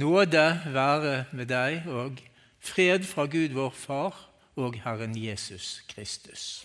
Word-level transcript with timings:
Nåde 0.00 0.62
være 0.72 1.24
med 1.36 1.50
deg 1.50 1.84
og 1.92 2.20
fred 2.64 3.02
fra 3.04 3.26
Gud 3.28 3.52
vår 3.52 3.74
Far 3.76 4.14
og 4.56 4.78
Herren 4.80 5.12
Jesus 5.12 5.82
Kristus. 5.90 6.64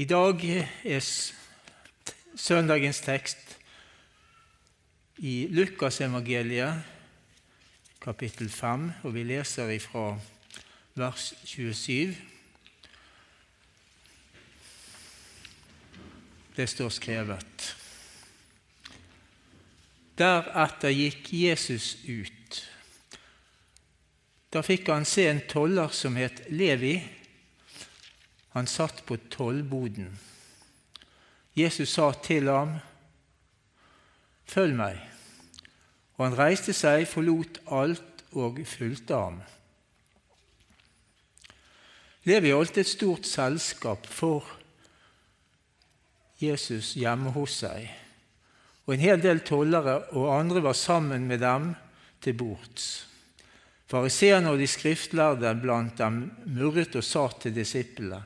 I 0.00 0.06
dag 0.08 0.40
er 0.84 1.02
søndagens 2.36 3.02
tekst 3.04 3.58
i 5.18 5.34
Lukasevangeliet, 5.50 6.80
kapittel 8.00 8.48
5, 8.48 8.90
og 9.02 9.14
vi 9.14 9.26
leser 9.34 9.74
ifra 9.76 10.16
vers 10.94 11.34
27. 11.44 12.16
Det 16.56 16.68
står 16.68 16.88
skrevet. 16.88 17.76
Deretter 20.18 20.92
gikk 20.92 21.30
Jesus 21.32 21.94
ut. 22.04 22.58
Da 24.52 24.60
fikk 24.60 24.90
han 24.92 25.06
se 25.08 25.24
en 25.30 25.40
toller 25.48 25.92
som 25.96 26.18
het 26.20 26.44
Levi. 26.52 26.98
Han 28.52 28.68
satt 28.68 29.06
på 29.08 29.16
tollboden. 29.32 30.10
Jesus 31.56 31.94
sa 31.96 32.12
til 32.24 32.50
ham, 32.52 32.76
Følg 34.52 34.76
meg. 34.76 34.98
Og 36.18 36.26
han 36.26 36.36
reiste 36.36 36.74
seg, 36.76 37.06
forlot 37.08 37.62
alt 37.72 38.20
og 38.36 38.60
fulgte 38.68 39.16
ham. 39.16 39.38
Levi 42.28 42.52
holdt 42.52 42.82
et 42.82 42.90
stort 42.90 43.24
selskap 43.26 44.04
for 44.04 44.44
Jesus 46.42 46.92
hjemme 47.00 47.32
hos 47.32 47.56
seg 47.64 48.01
og 48.86 48.94
en 48.94 49.02
hel 49.02 49.22
del 49.22 49.42
tollere 49.46 49.98
og 50.18 50.32
andre 50.34 50.62
var 50.64 50.76
sammen 50.78 51.26
med 51.28 51.42
dem 51.42 51.72
til 52.22 52.34
bords. 52.38 53.06
Fariseerne 53.86 54.50
og 54.50 54.58
de 54.58 54.66
skriftlærde 54.66 55.52
blant 55.62 55.98
dem 56.00 56.22
murret 56.46 56.96
og 56.96 57.04
sa 57.04 57.28
til 57.40 57.54
disiplene.: 57.54 58.22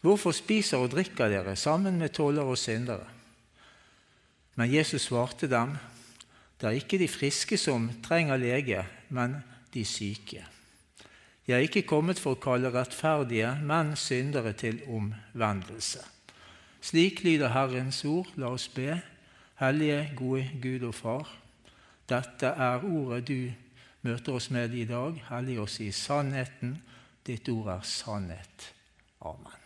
Hvorfor 0.00 0.32
spiser 0.32 0.78
og 0.78 0.90
drikker 0.90 1.28
dere 1.28 1.56
sammen 1.56 1.98
med 1.98 2.12
tollere 2.14 2.54
og 2.54 2.58
syndere? 2.58 3.06
Men 4.54 4.74
Jesus 4.74 5.02
svarte 5.02 5.46
dem, 5.46 5.76
det 6.60 6.66
er 6.66 6.78
ikke 6.78 6.98
de 6.98 7.08
friske 7.08 7.56
som 7.56 7.90
trenger 8.02 8.36
lege, 8.36 8.84
men 9.08 9.36
de 9.74 9.84
syke. 9.84 10.44
Jeg 11.46 11.56
er 11.56 11.64
ikke 11.64 11.86
kommet 11.86 12.18
for 12.18 12.34
å 12.34 12.40
kalle 12.42 12.72
rettferdige, 12.74 13.54
men 13.62 13.94
syndere 13.96 14.52
til 14.52 14.82
omvendelse. 14.84 16.02
Slik 16.82 17.22
lyder 17.24 17.54
Herrens 17.54 18.02
ord. 18.04 18.28
La 18.36 18.50
oss 18.52 18.68
be. 18.68 18.98
Hellige, 19.58 20.12
gode 20.16 20.50
Gud 20.62 20.86
og 20.86 20.94
Far. 20.94 21.30
Dette 22.08 22.46
er 22.46 22.84
ordet 22.84 23.24
du 23.26 23.50
møter 24.06 24.36
oss 24.38 24.50
med 24.54 24.70
i 24.70 24.84
dag. 24.86 25.16
Hellig 25.32 25.56
oss 25.58 25.80
i 25.82 25.90
sannheten. 25.90 26.76
Ditt 27.26 27.48
ord 27.50 27.72
er 27.72 27.80
sannhet. 27.82 28.68
Amen. 29.20 29.64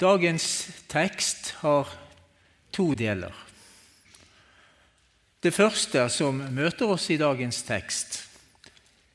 Dagens 0.00 0.48
tekst 0.88 1.52
har 1.60 1.94
to 2.72 2.90
deler. 2.98 3.49
Det 5.40 5.54
første 5.56 6.02
som 6.12 6.36
møter 6.52 6.90
oss 6.92 7.06
i 7.08 7.16
dagens 7.16 7.62
tekst, 7.64 8.18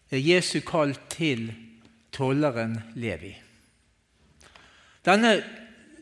er 0.10 0.18
Jesu 0.18 0.58
kall 0.66 0.96
til 1.14 1.52
tolleren 2.16 2.80
Levi. 2.98 3.36
Denne 5.06 5.36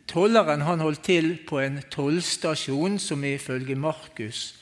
tolleren 0.07 0.63
han 0.63 0.79
holdt 0.79 1.03
til 1.03 1.33
på 1.43 1.59
en 1.59 1.81
tollstasjon 1.91 2.95
som 3.03 3.25
ifølge 3.27 3.75
Markus 3.75 4.53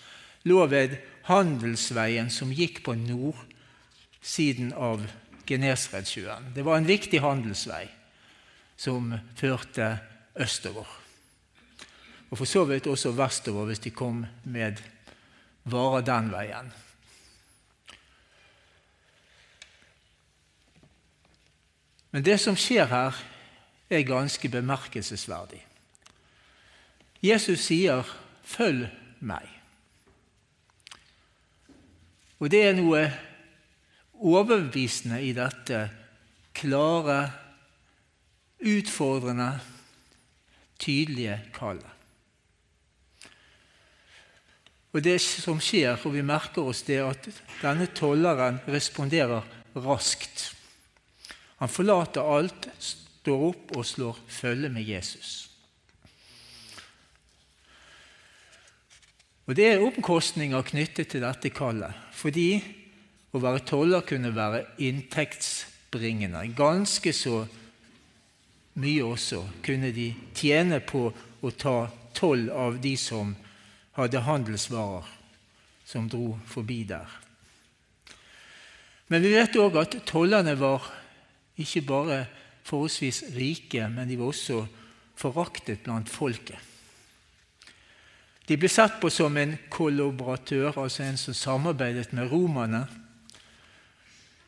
lå 0.50 0.64
ved 0.72 0.96
handelsveien 1.28 2.32
som 2.34 2.50
gikk 2.50 2.82
på 2.88 2.96
nordsiden 2.98 4.72
av 4.74 5.04
Genesaretsjøen. 5.46 6.56
Det 6.56 6.66
var 6.66 6.80
en 6.80 6.90
viktig 6.90 7.22
handelsvei 7.22 7.84
som 8.82 9.14
førte 9.38 9.92
østover. 10.42 10.90
Og 12.32 12.40
for 12.40 12.50
så 12.50 12.66
vidt 12.66 12.90
også 12.90 13.14
vestover 13.14 13.70
hvis 13.70 13.84
de 13.86 13.94
kom 13.94 14.24
med 14.50 14.82
varer 15.64 16.06
den 16.06 16.32
veien. 16.32 16.72
Men 22.12 22.26
det 22.26 22.40
som 22.44 22.58
skjer 22.60 22.90
her, 22.92 23.20
er 23.92 24.08
ganske 24.08 24.50
bemerkelsesverdig. 24.50 25.66
Jesus 27.24 27.60
sier 27.60 28.04
'følg 28.44 28.90
meg'. 29.20 29.60
Og 32.40 32.52
det 32.52 32.64
er 32.68 32.74
noe 32.74 33.12
overbevisende 34.14 35.22
i 35.22 35.34
dette 35.34 35.90
klare, 36.54 37.32
utfordrende, 38.60 39.60
tydelige 40.80 41.42
kallet. 41.54 42.01
Og 44.92 45.04
Det 45.04 45.20
som 45.22 45.60
skjer, 45.64 45.96
og 45.96 46.14
vi 46.14 46.24
merker 46.26 46.68
oss 46.68 46.84
det, 46.84 47.00
at 47.00 47.30
denne 47.62 47.88
tolleren 47.96 48.60
responderer 48.68 49.46
raskt. 49.76 50.50
Han 51.62 51.72
forlater 51.72 52.26
alt, 52.26 52.68
står 52.80 53.48
opp 53.52 53.72
og 53.78 53.86
slår 53.88 54.20
følge 54.28 54.70
med 54.74 54.84
Jesus. 54.84 55.48
Og 59.48 59.56
Det 59.56 59.66
er 59.68 59.84
omkostninger 59.84 60.62
knyttet 60.62 61.12
til 61.12 61.24
dette 61.24 61.50
kallet, 61.56 61.96
fordi 62.12 62.62
å 63.32 63.40
være 63.40 63.64
toller 63.68 64.04
kunne 64.08 64.34
være 64.36 64.66
inntektsbringende. 64.84 66.44
Ganske 66.56 67.14
så 67.16 67.46
mye 68.80 69.04
også 69.04 69.42
kunne 69.64 69.92
de 69.96 70.12
tjene 70.36 70.80
på 70.84 71.08
å 71.12 71.52
ta 71.52 71.90
toll 72.16 72.50
av 72.52 72.80
de 72.84 72.94
som 73.00 73.34
hadde 73.98 74.24
handelsvarer 74.24 75.08
som 75.86 76.08
dro 76.10 76.38
forbi 76.48 76.84
der. 76.88 77.08
Men 79.12 79.24
vi 79.24 79.34
vet 79.36 79.58
òg 79.60 79.76
at 79.82 79.98
tollerne 80.08 80.56
var 80.56 80.86
ikke 81.60 81.84
bare 81.84 82.20
forholdsvis 82.64 83.26
rike, 83.36 83.90
men 83.92 84.08
de 84.08 84.16
var 84.20 84.32
også 84.32 84.62
foraktet 85.20 85.84
blant 85.84 86.10
folket. 86.10 86.60
De 88.48 88.58
ble 88.60 88.70
sett 88.72 88.98
på 89.02 89.12
som 89.14 89.36
en 89.38 89.54
kollaboratør, 89.72 90.80
altså 90.80 91.04
en 91.06 91.20
som 91.20 91.36
samarbeidet 91.36 92.14
med 92.16 92.32
romerne, 92.32 92.86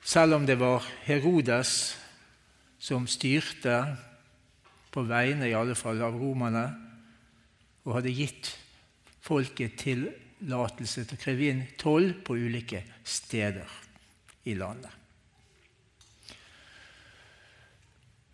selv 0.04 0.36
om 0.36 0.48
det 0.48 0.58
var 0.60 0.84
Herodes 1.06 1.94
som 2.80 3.08
styrte, 3.08 3.78
på 4.94 5.02
vegne 5.10 5.48
i 5.50 5.56
alle 5.58 5.74
fall 5.76 6.02
av 6.06 6.14
romerne, 6.20 6.68
og 7.84 7.96
hadde 7.98 8.12
gitt 8.14 8.52
folket 9.24 9.78
tillatelse 9.80 11.06
til 11.08 11.18
å 11.18 11.22
kreve 11.22 11.50
inn 11.52 11.64
toll 11.80 12.12
på 12.26 12.36
ulike 12.36 12.84
steder 13.08 13.80
i 14.52 14.58
landet. 14.60 14.92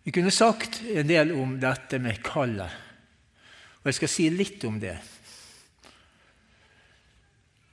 Vi 0.02 0.14
kunne 0.16 0.32
sagt 0.34 0.80
en 0.88 1.06
del 1.06 1.30
om 1.36 1.58
dette 1.60 2.00
med 2.02 2.22
kallet, 2.24 2.72
og 3.80 3.90
jeg 3.90 3.98
skal 4.00 4.10
si 4.10 4.28
litt 4.32 4.64
om 4.66 4.80
det. 4.80 4.96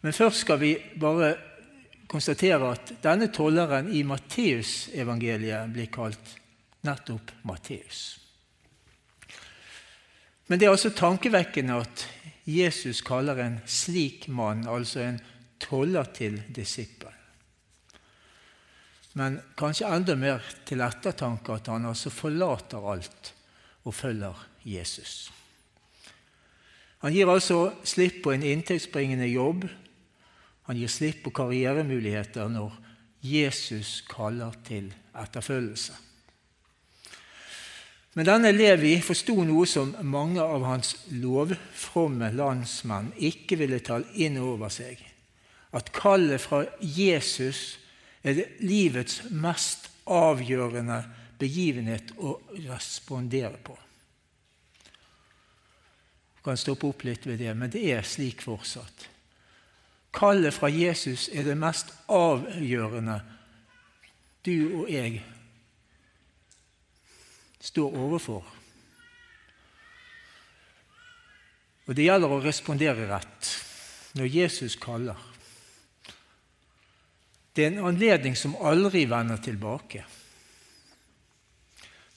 Men 0.03 0.15
først 0.15 0.43
skal 0.43 0.59
vi 0.61 0.75
bare 0.99 1.31
konstatere 2.07 2.69
at 2.75 2.93
denne 3.03 3.31
tolleren 3.33 3.89
i 3.91 4.03
Matteusevangeliet 4.07 5.73
blir 5.73 5.89
kalt 5.91 6.35
nettopp 6.87 7.33
Matteus. 7.47 8.03
Men 10.47 10.59
det 10.59 10.67
er 10.67 10.75
altså 10.75 10.93
tankevekkende 10.95 11.81
at 11.81 12.05
Jesus 12.47 13.01
kaller 13.03 13.41
en 13.43 13.57
slik 13.67 14.29
mann, 14.31 14.67
altså 14.67 15.03
en 15.03 15.19
toller 15.59 16.07
til 16.15 16.41
disippel. 16.55 17.11
men 19.17 19.39
kanskje 19.57 19.87
enda 19.89 20.13
mer 20.15 20.43
til 20.65 20.83
ettertanke 20.85 21.55
at 21.55 21.67
han 21.71 21.87
altså 21.89 22.11
forlater 22.13 22.83
alt 22.91 23.31
og 23.83 23.95
følger 23.97 24.43
Jesus. 24.61 25.31
Han 27.01 27.13
gir 27.13 27.29
altså 27.29 27.71
slipp 27.81 28.21
på 28.23 28.35
en 28.35 28.45
inntektsbringende 28.45 29.25
jobb. 29.31 29.65
Han 30.69 30.77
gir 30.77 30.91
slipp 30.91 31.23
på 31.25 31.33
karrieremuligheter 31.33 32.49
når 32.51 32.77
Jesus 33.25 34.03
kaller 34.09 34.53
til 34.67 34.91
etterfølgelse. 35.17 35.97
Men 38.17 38.25
denne 38.25 38.49
Levi 38.49 38.95
forsto 39.05 39.43
noe 39.45 39.67
som 39.69 39.91
mange 40.01 40.41
av 40.41 40.63
hans 40.65 40.95
lovfromme 41.13 42.31
landsmenn 42.33 43.11
ikke 43.13 43.59
ville 43.59 43.77
ta 43.85 43.99
inn 44.17 44.39
over 44.41 44.73
seg. 44.73 44.97
At 45.69 45.91
kallet 45.93 46.41
fra 46.41 46.63
Jesus 46.81 47.77
er 48.25 48.39
det 48.39 48.47
livets 48.65 49.19
mest 49.29 49.85
avgjørende 50.09 50.97
begivenhet 51.37 52.15
å 52.17 52.39
respondere 52.65 53.61
på. 53.61 53.77
Jeg 56.39 56.47
kan 56.49 56.57
stoppe 56.57 56.89
opp 56.89 57.05
litt 57.05 57.29
ved 57.29 57.37
det, 57.43 57.53
men 57.53 57.69
det 57.69 57.85
er 57.91 58.01
slik 58.01 58.41
fortsatt. 58.41 59.09
Kallet 60.17 60.57
fra 60.57 60.73
Jesus 60.73 61.29
er 61.29 61.45
det 61.45 61.59
mest 61.59 61.93
avgjørende 62.09 63.21
du 64.41 64.55
og 64.81 64.89
jeg 64.89 65.21
står 67.67 67.97
overfor. 67.99 68.45
Og 71.87 71.95
Det 71.95 72.03
gjelder 72.03 72.31
å 72.31 72.43
respondere 72.43 73.07
rett 73.07 73.49
når 74.19 74.31
Jesus 74.31 74.75
kaller. 74.79 75.19
Det 77.55 77.65
er 77.65 77.71
en 77.71 77.87
anledning 77.89 78.35
som 78.37 78.57
aldri 78.59 79.05
vender 79.09 79.39
tilbake. 79.41 80.03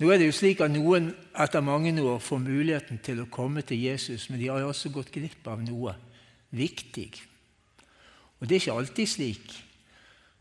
Nå 0.00 0.08
er 0.10 0.20
det 0.20 0.30
jo 0.30 0.36
slik 0.36 0.60
at 0.64 0.72
Noen 0.72 1.10
etter 1.38 1.64
mange 1.64 1.92
år 2.00 2.20
får 2.24 2.42
muligheten 2.42 3.00
til 3.04 3.22
å 3.22 3.30
komme 3.32 3.62
til 3.62 3.82
Jesus, 3.84 4.28
men 4.30 4.40
de 4.40 4.48
har 4.48 4.62
jo 4.62 4.70
også 4.72 4.92
gått 4.92 5.12
glipp 5.12 5.48
av 5.48 5.62
noe 5.62 5.94
viktig. 6.56 7.10
Og 8.40 8.48
Det 8.48 8.56
er 8.56 8.62
ikke 8.62 8.78
alltid 8.80 9.08
slik 9.08 9.56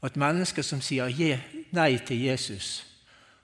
at 0.01 0.15
mennesker 0.15 0.63
som 0.63 0.81
sier 0.81 1.11
nei 1.75 1.97
til 2.07 2.23
Jesus, 2.23 2.88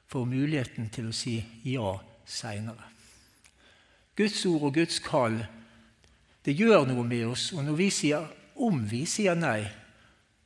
får 0.08 0.26
muligheten 0.30 0.90
til 0.94 1.10
å 1.10 1.16
si 1.16 1.38
ja 1.66 1.96
seinere. 2.26 2.92
Guds 4.16 4.46
ord 4.48 4.70
og 4.70 4.76
Guds 4.78 5.00
kall 5.04 5.42
det 6.46 6.54
gjør 6.54 6.86
noe 6.86 7.04
med 7.08 7.26
oss, 7.26 7.50
og 7.58 7.64
når 7.66 7.78
vi 7.80 7.88
sier, 7.90 8.28
om 8.62 8.84
vi 8.86 9.02
sier 9.10 9.34
nei, 9.38 9.66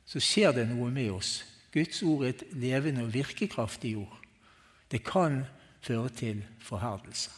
så 0.08 0.22
skjer 0.22 0.54
det 0.56 0.64
noe 0.70 0.88
med 0.90 1.10
oss. 1.12 1.42
Guds 1.70 2.00
ord 2.02 2.24
er 2.24 2.32
et 2.32 2.46
levende 2.56 3.04
og 3.04 3.12
virkekraftig 3.12 3.92
ord. 4.00 4.16
Det 4.90 5.02
kan 5.04 5.42
føre 5.84 6.08
til 6.16 6.40
forherdelse. 6.64 7.36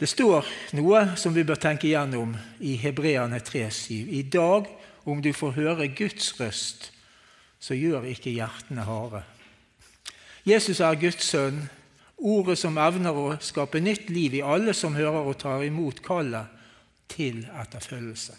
Det 0.00 0.08
står 0.10 0.48
noe 0.74 1.04
som 1.20 1.36
vi 1.36 1.44
bør 1.46 1.60
tenke 1.60 1.86
igjennom 1.86 2.32
i 2.64 2.74
Hebreane 2.80 3.38
3,7. 3.38 4.08
I 4.10 4.24
dag, 4.26 4.66
om 5.06 5.20
du 5.22 5.30
får 5.36 5.54
høre 5.60 5.92
Guds 5.92 6.32
røst, 6.40 6.90
så 7.64 7.76
gjør 7.76 8.04
ikke 8.10 8.34
hjertene 8.34 8.84
harde. 8.84 9.22
Jesus 10.44 10.82
er 10.84 10.98
Guds 11.00 11.24
sønn, 11.24 11.62
ordet 12.20 12.58
som 12.60 12.76
evner 12.80 13.16
å 13.16 13.38
skape 13.40 13.80
nytt 13.80 14.10
liv 14.12 14.36
i 14.36 14.44
alle 14.44 14.74
som 14.76 14.96
hører 14.96 15.24
og 15.24 15.38
tar 15.40 15.64
imot 15.64 16.02
kallet 16.04 16.52
til 17.08 17.46
etterfølgelse. 17.62 18.36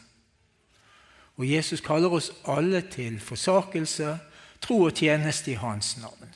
Og 1.36 1.48
Jesus 1.50 1.81
kaller 1.83 2.13
oss 2.13 2.30
alle 2.48 2.83
til 2.92 3.18
forsakelse, 3.19 4.13
tro 4.62 4.86
og 4.86 4.95
tjeneste 4.95 5.51
i 5.51 5.60
Hans 5.60 5.95
navn. 6.00 6.30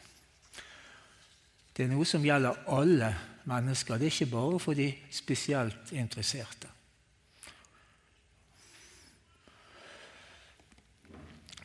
Det 1.76 1.86
er 1.86 1.94
noe 1.94 2.08
som 2.10 2.26
gjelder 2.26 2.66
alle 2.68 3.14
mennesker. 3.48 3.96
Det 3.96 4.10
er 4.10 4.18
ikke 4.18 4.34
bare 4.34 4.60
for 4.60 4.76
de 4.76 4.90
spesielt 5.14 5.94
interesserte. 5.96 6.68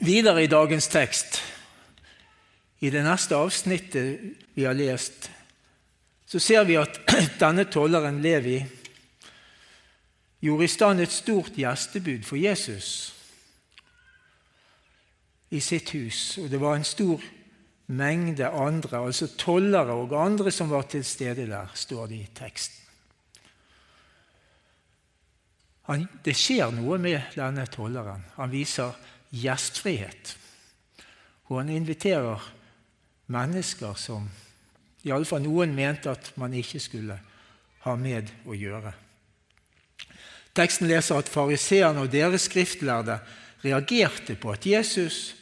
Videre 0.02 0.42
i 0.42 0.50
dagens 0.50 0.88
tekst, 0.90 1.38
i 2.80 2.90
det 2.90 3.04
neste 3.06 3.36
avsnittet 3.38 4.40
vi 4.54 4.64
har 4.66 4.74
lest, 4.74 5.30
så 6.26 6.40
ser 6.42 6.64
vi 6.66 6.76
at 6.80 6.98
denne 7.42 7.64
tolleren 7.70 8.18
Levi 8.22 8.58
gjorde 10.44 10.66
i 10.66 10.72
stand 10.72 11.00
et 11.00 11.14
stort 11.14 11.54
gjestebud 11.56 12.24
for 12.26 12.36
Jesus 12.36 12.88
i 15.54 15.60
sitt 15.62 15.94
hus. 15.94 16.38
Og 16.42 16.50
det 16.50 16.60
var 16.60 16.76
en 16.76 16.84
stor 16.84 17.22
mengde 17.86 18.48
andre, 18.48 19.04
altså 19.06 19.30
tollere 19.38 19.94
og 19.94 20.16
andre 20.18 20.50
som 20.52 20.72
var 20.72 20.88
til 20.90 21.04
stede 21.04 21.46
der, 21.46 21.70
står 21.74 22.06
det 22.10 22.18
i 22.18 22.30
teksten. 22.34 22.80
Det 26.24 26.32
skjer 26.32 26.72
noe 26.72 26.96
med 26.98 27.34
denne 27.36 27.66
tolleren. 27.68 28.24
Han 28.38 28.52
viser 28.52 28.94
gjestfrihet. 29.34 30.34
Og 31.50 31.60
han 31.60 31.72
inviterer 31.74 32.42
mennesker 33.34 33.96
som 33.98 34.28
iallfall 35.04 35.42
noen 35.44 35.74
mente 35.76 36.12
at 36.12 36.32
man 36.40 36.54
ikke 36.56 36.80
skulle 36.80 37.18
ha 37.84 37.94
med 38.00 38.30
å 38.48 38.56
gjøre. 38.56 38.94
Teksten 40.54 40.88
leser 40.88 41.18
at 41.18 41.30
fariseerne 41.30 42.04
og 42.04 42.12
deres 42.12 42.46
skriftlærde 42.48 43.18
reagerte 43.64 44.36
på 44.38 44.52
at 44.54 44.66
Jesus 44.68 45.34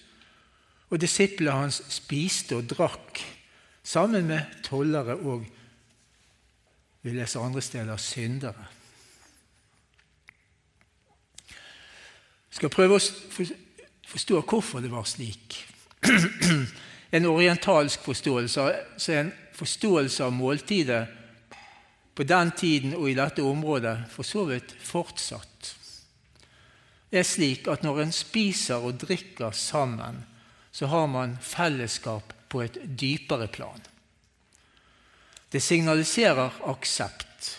og 0.93 1.01
disiplene 1.03 1.65
hans 1.65 1.83
spiste 1.93 2.59
og 2.59 2.69
drakk 2.71 3.21
sammen 3.85 4.29
med 4.31 4.63
tollere 4.65 5.17
og 5.21 5.45
vi 7.03 7.11
leser 7.17 7.43
andre 7.43 7.63
steder 7.65 7.99
syndere. 7.99 8.67
Jeg 12.53 12.61
skal 12.61 12.71
prøve 12.71 12.99
å 12.99 13.03
forstå 14.13 14.43
hvorfor 14.45 14.85
det 14.85 14.93
var 14.93 15.09
slik. 15.09 15.65
En 17.13 17.27
orientalsk 17.29 18.01
forståelse, 18.07 18.63
så 18.97 19.13
en 19.13 19.33
forståelse 19.53 20.25
av 20.25 20.33
måltidet 20.33 21.03
på 22.17 22.25
den 22.25 22.51
tiden 22.57 22.95
og 22.97 23.11
i 23.11 23.17
dette 23.19 23.45
området 23.45 24.07
for 24.09 24.25
så 24.25 24.47
vidt 24.49 24.73
fortsatt, 24.81 25.75
er 27.13 27.27
slik 27.29 27.69
at 27.69 27.85
når 27.85 28.01
en 28.07 28.15
spiser 28.17 28.81
og 28.81 28.97
drikker 29.03 29.53
sammen, 29.53 30.23
så 30.73 30.89
har 30.89 31.07
man 31.13 31.37
fellesskap 31.45 32.33
på 32.49 32.63
et 32.65 32.79
dypere 32.81 33.51
plan. 33.53 33.81
Det 35.53 35.61
signaliserer 35.61 36.63
aksept 36.65 37.51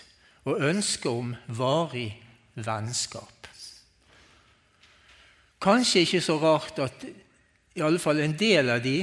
og 0.50 0.66
ønske 0.66 1.10
om 1.10 1.36
varig 1.46 2.10
vennskap. 2.58 3.43
Kanskje 5.64 6.04
ikke 6.04 6.22
så 6.24 6.38
rart 6.42 6.80
at 6.84 7.06
i 7.74 7.82
alle 7.82 8.02
fall 8.02 8.20
en 8.22 8.36
del 8.38 8.70
av 8.70 8.82
de 8.84 8.98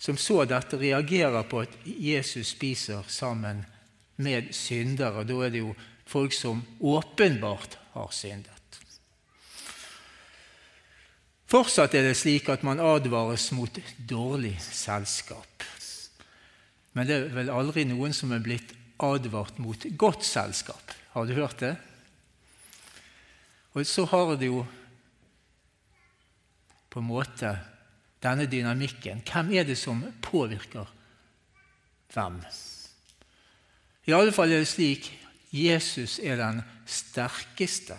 som 0.00 0.16
så 0.16 0.44
dette, 0.48 0.78
reagerer 0.80 1.44
på 1.48 1.60
at 1.60 1.74
Jesus 1.84 2.54
spiser 2.54 3.04
sammen 3.08 3.60
med 4.16 4.54
syndere. 4.56 5.26
Da 5.28 5.36
er 5.44 5.52
det 5.52 5.60
jo 5.60 5.74
folk 6.08 6.32
som 6.32 6.62
åpenbart 6.80 7.76
har 7.92 8.08
syndet. 8.16 8.56
Fortsatt 11.50 11.94
er 11.98 12.06
det 12.06 12.16
slik 12.16 12.48
at 12.48 12.62
man 12.62 12.80
advares 12.80 13.48
mot 13.52 13.78
dårlig 13.98 14.54
selskap. 14.62 15.66
Men 16.94 17.06
det 17.06 17.16
er 17.16 17.32
vel 17.34 17.50
aldri 17.52 17.84
noen 17.90 18.14
som 18.16 18.32
er 18.32 18.42
blitt 18.42 18.72
advart 19.02 19.58
mot 19.62 19.84
godt 19.98 20.24
selskap. 20.26 20.94
Har 21.12 21.26
du 21.26 21.34
hørt 21.34 21.60
det? 21.62 21.74
Og 23.74 23.86
så 23.86 24.06
har 24.10 24.36
det 24.38 24.48
jo 24.48 24.64
på 26.90 27.00
en 27.00 27.08
måte 27.08 27.54
denne 28.22 28.46
dynamikken. 28.50 29.22
Hvem 29.24 29.52
er 29.56 29.68
det 29.68 29.78
som 29.78 30.02
påvirker 30.22 30.88
hvem? 32.14 32.40
I 34.06 34.14
alle 34.16 34.34
fall 34.34 34.52
er 34.52 34.64
det 34.64 34.70
slik 34.70 35.10
Jesus 35.50 36.18
er 36.22 36.38
den 36.38 36.62
sterkeste. 36.86 37.96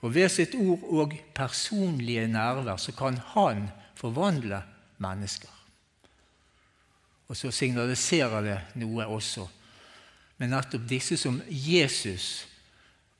Og 0.00 0.14
ved 0.14 0.30
sitt 0.30 0.54
ord 0.54 0.84
og 0.94 1.14
personlige 1.34 2.28
nærvær 2.30 2.78
så 2.78 2.94
kan 2.94 3.18
han 3.34 3.66
forvandle 3.98 4.62
mennesker. 5.02 5.50
Og 7.28 7.36
så 7.36 7.50
signaliserer 7.52 8.44
det 8.44 8.58
noe 8.80 9.06
også 9.06 9.48
med 10.38 10.52
nettopp 10.52 10.86
disse 10.88 11.18
som 11.18 11.40
Jesus 11.50 12.46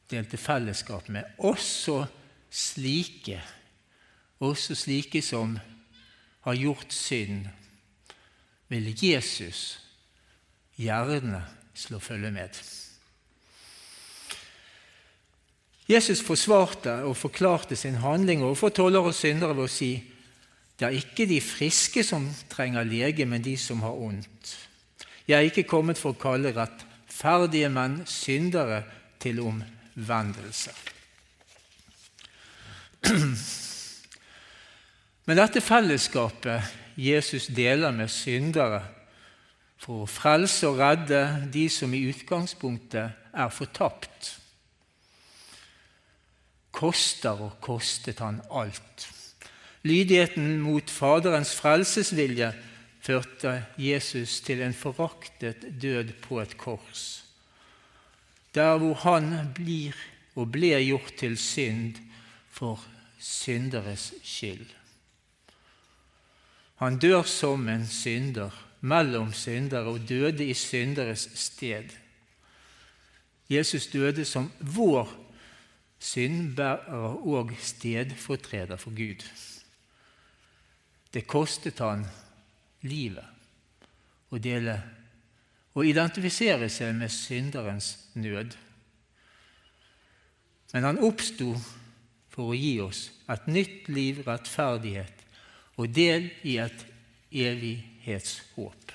delte 0.08 0.38
fellesskap 0.40 1.10
med. 1.12 1.26
Også 1.44 2.04
slike 2.48 3.42
også 4.40 4.74
slike 4.74 5.22
som 5.22 5.58
har 6.46 6.54
gjort 6.54 6.92
synd, 6.94 7.46
vil 8.68 8.92
Jesus 9.02 9.78
gjerne 10.76 11.42
slå 11.74 11.98
følge 11.98 12.30
med. 12.30 12.60
Jesus 15.88 16.20
forsvarte 16.22 16.92
og 17.08 17.16
forklarte 17.16 17.76
sin 17.76 17.94
handling 17.94 18.42
overfor 18.44 18.68
toller 18.68 19.00
og 19.00 19.14
syndere 19.14 19.56
ved 19.56 19.64
å 19.64 19.72
si 19.72 19.92
Det 20.78 20.86
er 20.86 20.94
ikke 20.94 21.26
de 21.26 21.40
friske 21.42 22.04
som 22.06 22.28
trenger 22.50 22.84
lege, 22.86 23.24
men 23.26 23.42
de 23.42 23.56
som 23.58 23.80
har 23.82 23.96
ondt. 23.98 24.52
Jeg 25.26 25.34
er 25.34 25.48
ikke 25.48 25.66
kommet 25.66 25.98
for 25.98 26.14
å 26.14 26.20
kalle 26.22 26.52
rettferdige 26.54 27.68
menn 27.68 28.04
syndere 28.06 28.84
til 29.18 29.40
omvendelse. 29.42 30.70
Men 35.28 35.36
dette 35.36 35.60
fellesskapet 35.60 36.70
Jesus 36.96 37.50
deler 37.52 37.92
med 37.92 38.08
syndere 38.08 38.80
for 39.78 40.06
å 40.06 40.08
frelse 40.08 40.64
og 40.70 40.80
redde 40.80 41.20
de 41.52 41.66
som 41.68 41.92
i 41.92 42.00
utgangspunktet 42.08 43.34
er 43.36 43.52
fortapt, 43.52 44.30
koster 46.72 47.44
og 47.44 47.58
kostet 47.60 48.22
han 48.24 48.40
alt. 48.48 49.04
Lydigheten 49.84 50.56
mot 50.64 50.88
Faderens 50.90 51.52
frelsesvilje 51.60 52.48
førte 53.04 53.52
Jesus 53.76 54.40
til 54.48 54.64
en 54.64 54.74
foraktet 54.74 55.68
død 55.76 56.16
på 56.24 56.40
et 56.40 56.56
kors, 56.56 57.04
der 58.56 58.80
hvor 58.80 58.96
han 59.04 59.52
blir 59.54 59.92
og 60.40 60.48
ble 60.56 60.72
gjort 60.88 61.14
til 61.20 61.36
synd 61.36 62.00
for 62.48 62.80
synderes 63.20 64.14
skyld. 64.24 64.77
Han 66.78 66.98
dør 66.98 67.22
som 67.26 67.68
en 67.68 67.86
synder 67.86 68.54
mellom 68.80 69.32
syndere 69.34 69.90
og 69.90 70.04
døde 70.08 70.46
i 70.46 70.54
synderes 70.54 71.26
sted. 71.34 71.90
Jesus 73.50 73.88
døde 73.90 74.24
som 74.24 74.50
vår 74.60 75.10
syndbærer 75.98 77.18
og 77.26 77.50
stedfortreder 77.58 78.76
for 78.76 78.94
Gud. 78.94 79.24
Det 81.14 81.26
kostet 81.26 81.82
han 81.82 82.06
livet 82.86 83.26
å 84.30 84.38
dele 84.38 84.76
og 85.74 85.86
identifisere 85.86 86.68
seg 86.70 86.94
med 86.94 87.10
synderens 87.10 87.94
nød. 88.14 88.54
Men 90.74 90.84
han 90.84 91.02
oppsto 91.02 91.56
for 92.30 92.52
å 92.52 92.58
gi 92.58 92.76
oss 92.84 93.08
et 93.30 93.46
nytt 93.50 93.88
liv, 93.90 94.22
rettferdighet 94.26 95.17
og 95.78 95.90
del 95.94 96.28
i 96.42 96.58
et 96.60 96.84
evighetshåp. 97.30 98.92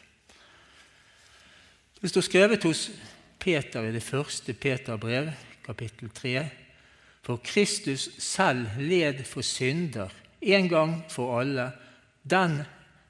Det 2.02 2.12
står 2.12 2.26
skrevet 2.28 2.66
hos 2.68 2.90
Peter 3.40 3.88
i 3.88 3.94
det 3.96 4.04
første 4.04 4.54
Peter-brev, 4.54 5.32
kapittel 5.64 6.12
3. 6.12 6.36
For 7.24 7.40
Kristus 7.44 8.10
selv 8.20 8.76
led 8.84 9.24
for 9.24 9.46
synder 9.48 10.12
en 10.44 10.68
gang 10.68 10.98
for 11.12 11.40
alle, 11.40 11.70
den 12.24 12.60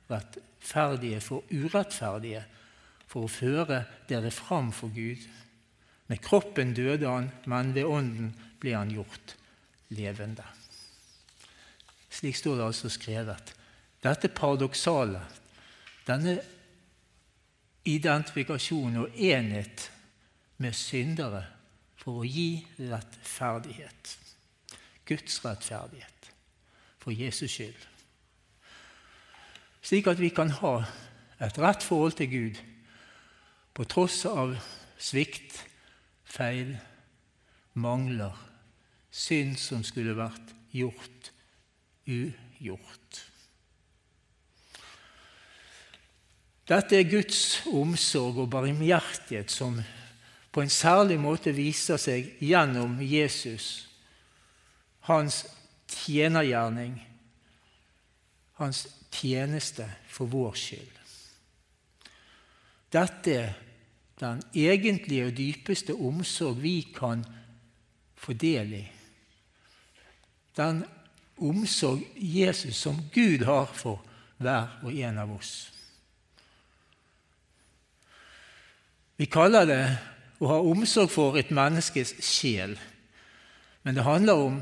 rettferdige 0.09 1.21
for 1.21 1.45
urettferdige, 1.49 2.43
for 3.09 3.25
å 3.25 3.31
føre 3.31 3.83
dere 4.09 4.29
fram 4.33 4.69
for 4.73 4.93
Gud. 4.93 5.21
Med 6.09 6.21
kroppen 6.21 6.75
døde 6.77 7.09
han, 7.09 7.31
men 7.49 7.73
ved 7.73 7.89
ånden 7.89 8.33
ble 8.61 8.75
han 8.77 8.93
gjort 8.93 9.33
levende. 9.93 10.45
Slik 12.13 12.37
står 12.37 12.59
det 12.59 12.69
altså 12.69 12.89
skrevet. 12.93 13.52
Dette 14.03 14.27
paradoksale, 14.27 15.21
denne 16.07 16.35
identifikasjon 17.87 18.97
og 19.05 19.15
enhet 19.15 19.87
med 20.63 20.75
syndere 20.75 21.45
for 21.99 22.23
å 22.23 22.27
gi 22.27 22.65
rettferdighet. 22.79 24.17
Guds 25.07 25.39
rettferdighet 25.45 26.29
for 26.99 27.15
Jesus 27.15 27.51
skyld 27.51 27.89
slik 29.83 30.07
at 30.07 30.19
vi 30.19 30.31
kan 30.31 30.51
ha 30.61 30.77
et 31.43 31.59
rett 31.59 31.83
forhold 31.83 32.15
til 32.17 32.29
Gud 32.31 32.61
på 33.75 33.85
tross 33.89 34.23
av 34.29 34.55
svikt, 35.01 35.57
feil, 36.23 36.75
mangler, 37.73 38.37
synd 39.11 39.57
som 39.59 39.83
skulle 39.83 40.15
vært 40.15 40.53
gjort 40.73 41.31
ugjort. 42.07 43.32
Dette 46.67 46.95
er 46.95 47.09
Guds 47.09 47.65
omsorg 47.67 48.37
og 48.45 48.51
barmhjertighet 48.53 49.51
som 49.51 49.81
på 50.53 50.61
en 50.61 50.71
særlig 50.71 51.17
måte 51.19 51.51
viser 51.51 51.99
seg 51.99 52.37
gjennom 52.39 52.99
Jesus, 53.03 53.89
hans 55.09 55.41
tjenergjerning, 55.91 56.95
hans 58.61 58.85
tjeneste 59.11 59.89
for 60.07 60.29
vår 60.31 60.55
skyld. 60.55 60.99
Dette 62.93 63.33
er 63.33 63.53
den 64.21 64.43
egentlige 64.53 65.27
og 65.27 65.37
dypeste 65.37 65.97
omsorg 65.97 66.61
vi 66.61 66.77
kan 66.95 67.25
få 68.15 68.37
del 68.39 68.77
i. 68.77 68.83
Den 70.55 70.83
omsorg 71.41 72.05
Jesus 72.15 72.77
som 72.85 73.01
Gud 73.11 73.43
har 73.49 73.65
for 73.73 74.05
hver 74.37 74.77
og 74.85 74.93
en 74.93 75.17
av 75.17 75.33
oss. 75.33 75.72
Vi 79.17 79.29
kaller 79.29 79.67
det 79.69 79.83
å 80.41 80.49
ha 80.49 80.59
omsorg 80.65 81.11
for 81.13 81.37
et 81.39 81.53
menneskes 81.53 82.15
sjel, 82.23 82.75
men 83.83 83.95
det 83.95 84.05
handler 84.07 84.41
om 84.47 84.59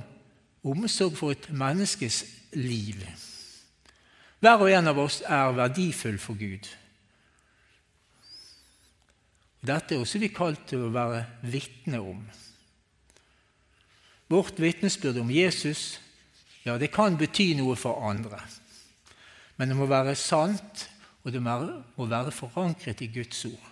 omsorg 0.68 1.16
for 1.18 1.34
et 1.34 1.48
menneskes 1.50 2.24
liv. 2.58 3.02
Hver 4.42 4.62
og 4.62 4.72
en 4.74 4.90
av 4.92 5.00
oss 5.00 5.22
er 5.22 5.56
verdifull 5.56 6.18
for 6.22 6.38
Gud. 6.38 6.68
Dette 9.62 9.94
er 9.94 10.02
også 10.02 10.22
vi 10.22 10.32
kalt 10.34 10.64
til 10.70 10.88
å 10.88 10.94
være 10.94 11.26
vitne 11.46 12.00
om. 12.02 12.24
Vårt 14.32 14.58
vitnesbyrd 14.62 15.20
om 15.22 15.30
Jesus 15.34 16.00
ja, 16.64 16.78
det 16.78 16.92
kan 16.94 17.18
bety 17.18 17.52
noe 17.58 17.76
for 17.80 18.04
andre. 18.06 18.40
Men 19.58 19.72
det 19.72 19.78
må 19.78 19.88
være 19.90 20.14
sant, 20.18 20.88
og 21.22 21.34
det 21.34 21.42
må 21.42 22.08
være 22.10 22.34
forankret 22.34 23.02
i 23.02 23.10
Guds 23.14 23.46
ord. 23.50 23.71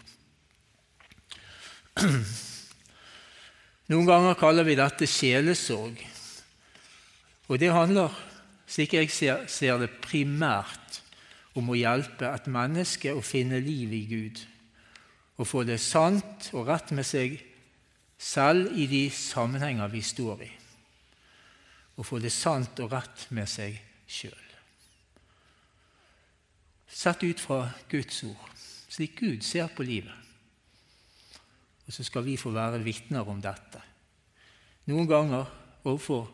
Noen 3.90 4.08
ganger 4.08 4.38
kaller 4.40 4.68
vi 4.68 4.78
dette 4.78 5.08
sjelesorg. 5.10 6.00
Og 7.50 7.58
det 7.60 7.72
handler 7.74 8.14
slik 8.70 8.94
jeg 8.94 9.10
ser, 9.10 9.80
det 9.82 9.90
primært 10.04 11.02
om 11.58 11.72
å 11.72 11.78
hjelpe 11.78 12.30
et 12.30 12.50
menneske 12.52 13.14
å 13.16 13.24
finne 13.26 13.58
liv 13.64 13.94
i 13.98 14.04
Gud, 14.10 14.42
og 15.42 15.48
få 15.50 15.64
det 15.66 15.80
sant 15.82 16.52
og 16.54 16.70
rett 16.70 16.94
med 16.94 17.08
seg 17.08 17.40
selv 18.20 18.76
i 18.78 18.86
de 18.92 19.08
sammenhenger 19.16 19.90
vi 19.90 20.04
står 20.06 20.46
i, 20.46 20.52
og 21.98 22.06
få 22.06 22.22
det 22.22 22.34
sant 22.36 22.80
og 22.84 22.94
rett 22.94 23.26
med 23.34 23.50
seg 23.50 23.80
sjøl. 24.06 24.46
Sett 26.90 27.24
ut 27.24 27.42
fra 27.42 27.64
Guds 27.90 28.24
ord, 28.28 28.50
slik 28.90 29.18
Gud 29.22 29.46
ser 29.46 29.70
på 29.74 29.86
livet. 29.88 30.29
Og 31.90 31.94
så 31.94 32.06
skal 32.06 32.22
vi 32.22 32.36
få 32.38 32.52
være 32.54 32.84
vitner 32.86 33.26
om 33.26 33.40
dette. 33.42 33.80
Noen 34.94 35.08
ganger 35.10 35.48
overfor 35.90 36.28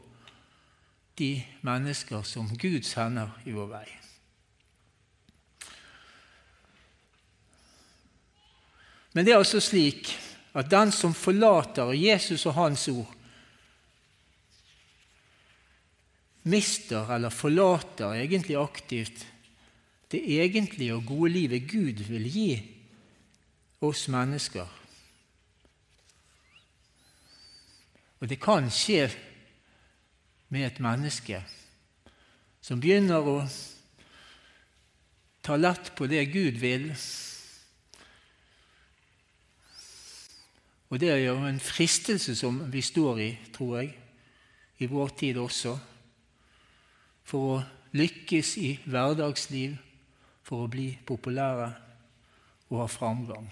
de 1.15 1.29
mennesker 1.63 2.25
som 2.27 2.49
Gud 2.59 2.83
sender 2.83 3.31
i 3.47 3.55
vår 3.55 3.69
vei. 3.71 3.85
Men 9.15 9.23
det 9.23 9.31
er 9.31 9.39
altså 9.39 9.63
slik 9.63 10.11
at 10.59 10.67
den 10.67 10.91
som 10.91 11.15
forlater 11.15 11.95
Jesus 11.95 12.43
og 12.51 12.57
Hans 12.59 12.89
ord, 12.91 13.15
mister 16.51 17.15
eller 17.15 17.31
forlater 17.31 18.19
egentlig 18.19 18.59
aktivt 18.59 19.23
det 20.11 20.19
egentlige 20.19 20.99
og 20.99 21.07
gode 21.07 21.31
livet 21.31 21.71
Gud 21.71 22.03
vil 22.11 22.27
gi 22.27 22.49
oss 23.87 24.09
mennesker. 24.11 24.67
Og 28.19 28.29
det 28.31 28.39
kan 28.41 28.69
skje 28.71 29.09
med 30.53 30.67
et 30.67 30.81
menneske 30.83 31.41
som 32.65 32.79
begynner 32.81 33.27
å 33.27 33.37
ta 35.45 35.57
lett 35.59 35.91
på 35.97 36.07
det 36.09 36.23
Gud 36.33 36.57
vil. 36.57 36.87
Og 40.89 41.01
det 41.01 41.11
er 41.11 41.21
jo 41.27 41.35
en 41.45 41.61
fristelse 41.61 42.33
som 42.37 42.63
vi 42.73 42.81
står 42.81 43.21
i, 43.21 43.29
tror 43.53 43.77
jeg, 43.81 43.91
i 44.81 44.89
vår 44.89 45.13
tid 45.19 45.37
også, 45.41 45.75
for 47.25 47.51
å 47.55 47.61
lykkes 47.95 48.55
i 48.61 48.71
hverdagsliv, 48.85 49.77
for 50.45 50.65
å 50.65 50.71
bli 50.71 50.91
populære 51.05 51.69
og 52.69 52.81
ha 52.81 52.89
framgang. 52.89 53.47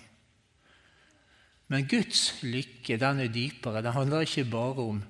Men 1.71 1.87
Guds 1.89 2.43
lykke 2.43 2.97
den 2.99 3.23
er 3.23 3.31
dypere. 3.33 3.81
Det 3.81 3.93
handler 3.95 4.25
ikke 4.25 4.45
bare 4.51 4.87
om 4.89 5.03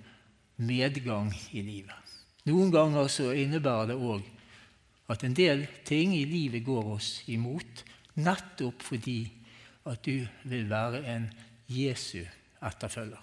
medgang 0.58 1.34
i 1.52 1.62
livet. 1.62 2.14
Noen 2.46 2.72
ganger 2.72 3.08
så 3.08 3.32
innebærer 3.32 3.94
det 3.94 3.98
òg 3.98 4.24
at 5.12 5.24
en 5.24 5.36
del 5.36 5.66
ting 5.88 6.16
i 6.16 6.24
livet 6.28 6.64
går 6.66 6.94
oss 6.96 7.10
imot, 7.32 7.84
nettopp 8.24 8.84
fordi 8.84 9.20
at 9.90 10.04
du 10.06 10.24
vil 10.48 10.70
være 10.70 11.04
en 11.16 11.28
Jesu 11.68 12.24
etterfølger. 12.64 13.20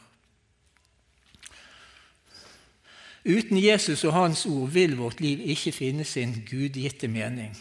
Uten 3.20 3.58
Jesus 3.60 4.04
og 4.08 4.14
hans 4.16 4.46
ord 4.48 4.70
vil 4.72 4.96
vårt 4.96 5.20
liv 5.20 5.42
ikke 5.52 5.72
finne 5.76 6.04
sin 6.08 6.32
gudgitte 6.48 7.08
mening. 7.08 7.52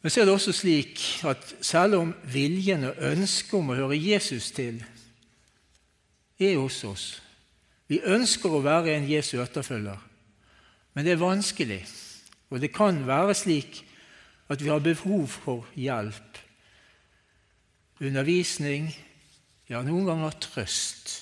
Men 0.00 0.10
så 0.10 0.20
er 0.20 0.28
det 0.28 0.34
også 0.34 0.52
slik 0.56 1.00
at 1.28 1.54
selv 1.60 1.98
om 1.98 2.14
viljen 2.32 2.86
og 2.88 3.02
ønsket 3.10 3.58
om 3.58 3.72
å 3.72 3.76
høre 3.76 3.98
Jesus 4.00 4.48
til 4.56 4.80
er 6.40 6.56
hos 6.56 6.78
oss 6.88 7.06
Vi 7.90 7.98
ønsker 8.06 8.52
å 8.54 8.62
være 8.62 8.94
en 8.94 9.08
Jesu 9.10 9.40
etterfølger, 9.42 9.98
men 10.94 11.04
det 11.04 11.16
er 11.16 11.18
vanskelig. 11.18 11.80
Og 12.54 12.60
det 12.62 12.70
kan 12.70 13.00
være 13.02 13.34
slik 13.34 13.80
at 14.46 14.62
vi 14.62 14.70
har 14.70 14.78
behov 14.78 15.26
for 15.26 15.66
hjelp, 15.74 16.38
undervisning, 17.98 18.92
ja, 19.66 19.82
noen 19.82 20.06
ganger 20.06 20.38
trøst 20.38 21.16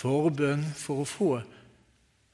forbønn 0.00 0.64
for 0.74 1.04
å 1.04 1.08
få 1.08 1.30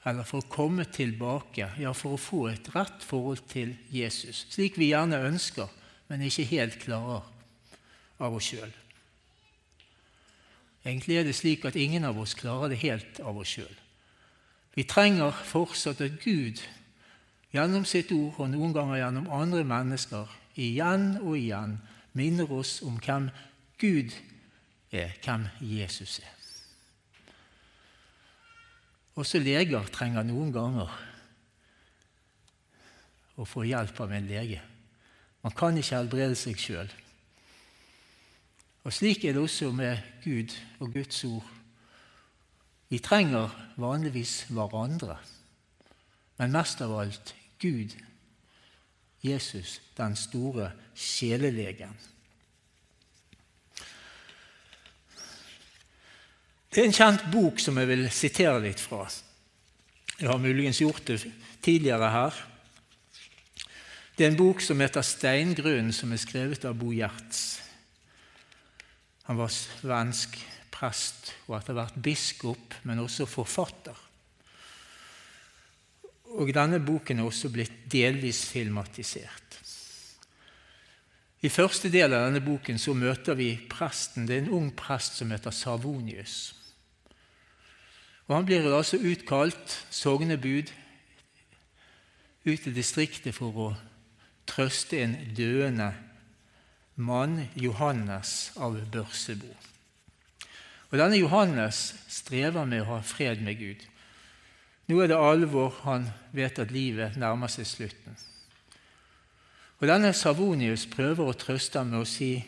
eller 0.06 0.26
for 0.26 0.44
å 0.44 0.50
komme 0.50 0.86
tilbake, 0.94 1.72
ja, 1.82 1.92
for 1.96 2.14
å 2.14 2.20
få 2.20 2.44
et 2.52 2.68
rett 2.76 3.02
forhold 3.02 3.42
til 3.50 3.74
Jesus, 3.90 4.44
slik 4.54 4.78
vi 4.78 4.92
gjerne 4.92 5.18
ønsker, 5.26 5.70
men 6.06 6.22
ikke 6.22 6.46
helt 6.52 6.76
klarer 6.84 7.26
av 8.22 8.36
oss 8.36 8.52
sjøl. 8.52 8.70
Egentlig 10.86 11.18
er 11.18 11.26
det 11.26 11.34
slik 11.34 11.66
at 11.66 11.78
ingen 11.78 12.06
av 12.06 12.18
oss 12.22 12.36
klarer 12.38 12.70
det 12.70 12.78
helt 12.84 13.18
av 13.18 13.40
oss 13.42 13.56
sjøl. 13.56 13.74
Vi 14.76 14.84
trenger 14.86 15.34
fortsatt 15.48 16.04
at 16.04 16.20
Gud 16.22 16.62
gjennom 17.50 17.86
sitt 17.88 18.12
ord, 18.14 18.36
og 18.38 18.52
noen 18.52 18.74
ganger 18.76 19.00
gjennom 19.00 19.26
andre 19.32 19.64
mennesker, 19.66 20.30
igjen 20.54 21.16
og 21.24 21.34
igjen 21.40 21.78
minner 22.16 22.52
oss 22.52 22.78
om 22.86 23.00
hvem 23.02 23.30
Gud 23.82 24.14
er, 24.92 25.16
hvem 25.24 25.48
Jesus 25.60 26.20
er. 26.22 26.35
Også 29.16 29.40
leger 29.40 29.86
trenger 29.92 30.26
noen 30.28 30.52
ganger 30.52 30.92
å 33.36 33.44
få 33.48 33.64
hjelp 33.68 34.00
av 34.04 34.12
en 34.16 34.28
lege. 34.28 34.60
Man 35.44 35.54
kan 35.56 35.76
ikke 35.78 35.96
helbrede 35.96 36.36
seg 36.38 36.58
sjøl. 36.60 36.90
Og 38.86 38.94
Slik 38.94 39.24
er 39.24 39.34
det 39.34 39.42
også 39.42 39.72
med 39.74 39.98
Gud 40.24 40.52
og 40.80 40.92
Guds 40.94 41.24
ord. 41.26 41.46
Vi 42.88 43.00
trenger 43.02 43.50
vanligvis 43.82 44.44
hverandre, 44.52 45.16
men 46.38 46.54
mest 46.54 46.82
av 46.84 46.92
alt 47.00 47.32
Gud, 47.58 47.96
Jesus, 49.24 49.80
den 49.96 50.14
store 50.16 50.70
sjelelegen. 50.94 51.96
Det 56.76 56.82
er 56.82 56.90
en 56.90 56.92
kjent 56.92 57.22
bok 57.32 57.56
som 57.56 57.78
jeg 57.80 57.88
vil 57.88 58.02
sitere 58.12 58.58
litt 58.60 58.82
fra. 58.84 59.06
Jeg 60.20 60.28
har 60.28 60.40
muligens 60.42 60.82
gjort 60.82 61.06
det 61.08 61.22
tidligere 61.64 62.10
her. 62.12 62.40
Det 64.12 64.26
er 64.26 64.28
en 64.28 64.36
bok 64.36 64.60
som 64.60 64.80
heter 64.84 65.00
'Steingrunnen', 65.00 65.92
som 65.92 66.12
er 66.12 66.20
skrevet 66.20 66.64
av 66.68 66.74
Bo 66.76 66.90
Gjerts. 66.92 67.62
Han 69.22 69.38
var 69.38 69.48
svensk 69.48 70.36
prest 70.70 71.32
og 71.48 71.56
etter 71.56 71.72
hvert 71.72 71.96
biskop, 72.02 72.74
men 72.82 72.98
også 72.98 73.24
forfatter. 73.24 73.96
Og 76.24 76.54
Denne 76.54 76.84
boken 76.84 77.18
er 77.18 77.24
også 77.24 77.48
blitt 77.48 77.88
delvis 77.88 78.44
filmatisert. 78.44 79.62
I 81.40 81.48
første 81.48 81.88
del 81.88 82.12
av 82.12 82.26
denne 82.26 82.44
boken 82.44 82.78
så 82.78 82.92
møter 82.92 83.34
vi 83.34 83.56
presten. 83.70 84.26
Det 84.26 84.36
er 84.36 84.42
en 84.42 84.50
ung 84.50 84.76
prest 84.76 85.16
som 85.16 85.30
heter 85.30 85.50
Savonius. 85.50 86.65
Og 88.26 88.36
Han 88.36 88.46
blir 88.46 88.74
altså 88.74 88.98
utkalt, 88.98 89.86
sognebud, 89.90 90.72
ut 92.46 92.66
i 92.66 92.72
distriktet 92.74 93.34
for 93.34 93.58
å 93.58 93.68
trøste 94.46 94.98
en 95.02 95.16
døende 95.36 95.92
mann, 96.96 97.48
Johannes 97.54 98.52
av 98.56 98.78
Børsebo. 98.92 99.50
Og 100.90 100.98
Denne 100.98 101.18
Johannes 101.18 101.94
strever 102.08 102.64
med 102.64 102.84
å 102.84 102.96
ha 102.96 103.00
fred 103.02 103.42
med 103.42 103.58
Gud. 103.58 103.82
Nå 104.86 105.00
er 105.02 105.10
det 105.10 105.18
alvor, 105.18 105.74
han 105.82 106.06
vet 106.34 106.60
at 106.62 106.70
livet 106.70 107.18
nærmer 107.18 107.50
seg 107.50 107.66
slutten. 107.66 108.14
Og 109.80 109.88
Denne 109.90 110.12
Savonius 110.16 110.86
prøver 110.88 111.26
å 111.26 111.36
trøste 111.36 111.82
ham 111.82 111.90
med 111.92 112.04
å 112.04 112.08
si 112.08 112.38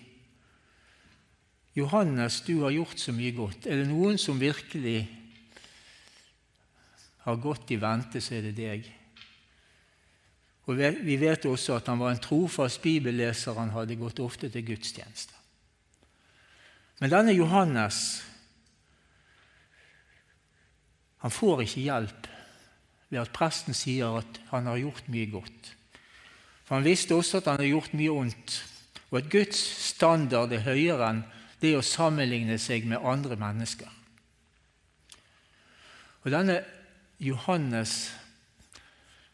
Johannes, 1.77 2.41
du 2.47 2.63
har 2.63 2.75
gjort 2.75 2.99
så 2.99 3.13
mye 3.15 3.35
godt. 3.35 3.67
Er 3.67 3.83
det 3.83 3.91
noen 3.91 4.19
som 4.19 4.41
virkelig 4.41 5.05
har 7.29 7.43
gått 7.43 7.71
i 7.75 7.81
vente, 7.81 8.23
så 8.25 8.39
er 8.39 8.49
det 8.49 8.57
deg. 8.57 8.87
Og 10.69 10.77
Vi 10.77 11.17
vet 11.17 11.47
også 11.49 11.79
at 11.79 11.89
han 11.89 12.01
var 12.01 12.13
en 12.13 12.21
trofast 12.21 12.83
bibelleser. 12.83 13.57
Han 13.57 13.73
hadde 13.73 13.97
gått 13.97 14.21
ofte 14.21 14.51
til 14.53 14.67
gudstjenester. 14.67 15.35
Men 17.01 17.13
denne 17.13 17.33
Johannes 17.33 18.25
han 21.19 21.35
får 21.35 21.65
ikke 21.65 21.83
hjelp 21.83 22.29
ved 23.09 23.21
at 23.23 23.33
presten 23.35 23.75
sier 23.75 24.21
at 24.21 24.41
han 24.53 24.69
har 24.71 24.79
gjort 24.79 25.09
mye 25.11 25.31
godt. 25.33 25.73
For 26.69 26.77
Han 26.77 26.85
visste 26.85 27.17
også 27.17 27.41
at 27.41 27.49
han 27.49 27.63
har 27.63 27.71
gjort 27.71 27.95
mye 27.97 28.13
ondt, 28.13 28.59
og 29.11 29.19
at 29.23 29.31
Guds 29.33 29.59
standard 29.89 30.53
er 30.53 30.67
høyere 30.67 31.09
enn 31.09 31.23
det 31.63 31.73
å 31.79 31.83
sammenligne 31.83 32.59
seg 32.61 32.85
med 32.87 33.03
andre 33.03 33.39
mennesker. 33.41 33.89
Og 36.23 36.31
Denne 36.35 36.61
Johannes, 37.19 38.15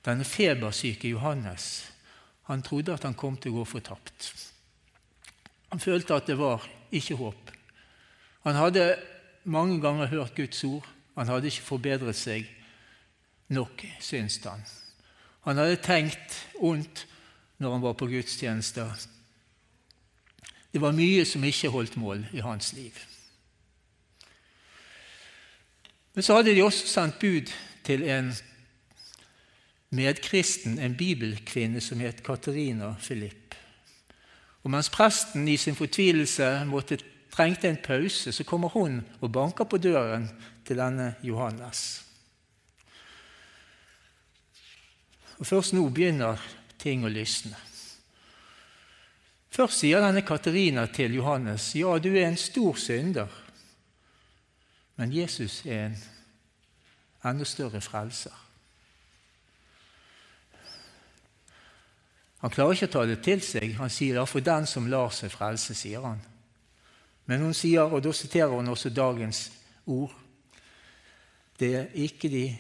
denne 0.05 0.25
febersyke 0.25 1.09
Johannes, 1.09 1.91
han 2.49 2.63
trodde 2.63 2.93
at 2.93 3.05
han 3.05 3.17
kom 3.17 3.37
til 3.37 3.53
å 3.53 3.63
gå 3.63 3.65
fortapt. 3.69 4.31
Han 5.73 5.81
følte 5.81 6.17
at 6.17 6.29
det 6.29 6.37
var 6.39 6.65
ikke 6.95 7.17
håp. 7.19 7.51
Han 8.45 8.57
hadde 8.61 8.99
mange 9.45 9.81
ganger 9.81 10.13
hørt 10.13 10.37
Guds 10.37 10.65
ord. 10.65 10.87
Han 11.17 11.29
hadde 11.29 11.49
ikke 11.49 11.65
forbedret 11.65 12.17
seg 12.17 12.49
nok, 13.53 13.85
syns 14.01 14.39
han. 14.45 14.63
Han 15.45 15.61
hadde 15.61 15.81
tenkt 15.85 16.39
ondt 16.61 17.07
når 17.61 17.77
han 17.77 17.85
var 17.85 17.97
på 17.99 18.09
gudstjenester. 18.09 18.93
Det 20.73 20.81
var 20.83 20.97
mye 20.97 21.25
som 21.29 21.45
ikke 21.45 21.71
holdt 21.71 21.97
mål 22.01 22.25
i 22.33 22.43
hans 22.45 22.73
liv. 22.77 22.97
Men 26.15 26.23
så 26.23 26.37
hadde 26.39 26.55
de 26.55 26.63
også 26.63 26.87
sendt 26.89 27.19
bud 27.19 27.53
til 27.85 28.03
en 28.09 28.33
medkristen, 29.95 30.79
en 30.79 30.97
bibelkvinne 30.97 31.81
som 31.81 32.01
het 32.03 32.23
Katarina 32.27 32.95
Philipp. 33.01 33.55
Og 34.65 34.71
Mens 34.71 34.91
presten 34.91 35.49
i 35.49 35.57
sin 35.57 35.77
fortvilelse 35.77 36.65
måtte, 36.67 36.99
trengte 37.35 37.69
en 37.69 37.83
pause, 37.83 38.33
så 38.33 38.45
kommer 38.45 38.69
hun 38.69 39.03
og 39.21 39.33
banker 39.33 39.65
på 39.65 39.79
døren 39.79 40.29
til 40.65 40.79
denne 40.79 41.15
Johannes. 41.23 42.05
Og 45.39 45.47
Først 45.47 45.75
nå 45.75 45.89
begynner 45.91 46.41
ting 46.79 47.05
å 47.05 47.13
lysne. 47.13 47.57
Først 49.55 49.83
sier 49.83 50.03
denne 50.03 50.25
Katarina 50.27 50.87
til 50.91 51.15
Johannes 51.15 51.75
ja, 51.79 51.99
du 51.99 52.11
er 52.15 52.27
en 52.27 52.39
stor 52.41 52.79
synder, 52.79 53.31
men 54.97 55.13
Jesus 55.15 55.61
er 55.67 55.89
en 55.89 55.97
enda 57.25 57.45
større 57.45 57.81
frelser. 57.81 58.41
Han 62.45 62.53
klarer 62.53 62.77
ikke 62.77 62.91
å 62.91 62.93
ta 62.93 63.07
det 63.09 63.23
til 63.25 63.41
seg. 63.41 63.77
Han 63.79 63.91
sier 63.91 64.15
derfor 64.19 64.39
'for 64.39 64.45
den 64.45 64.67
som 64.67 64.87
lar 64.87 65.11
seg 65.11 65.31
frelse', 65.31 65.75
sier 65.75 66.01
han. 66.01 66.21
Men 67.27 67.41
hun 67.41 67.55
sier, 67.55 67.81
og 67.81 68.03
da 68.03 68.13
siterer 68.13 68.53
hun 68.53 68.69
også 68.69 68.91
dagens 68.91 69.53
ord, 69.87 70.13
det 71.59 71.75
er 71.75 71.87
ikke 71.95 72.29
de 72.29 72.59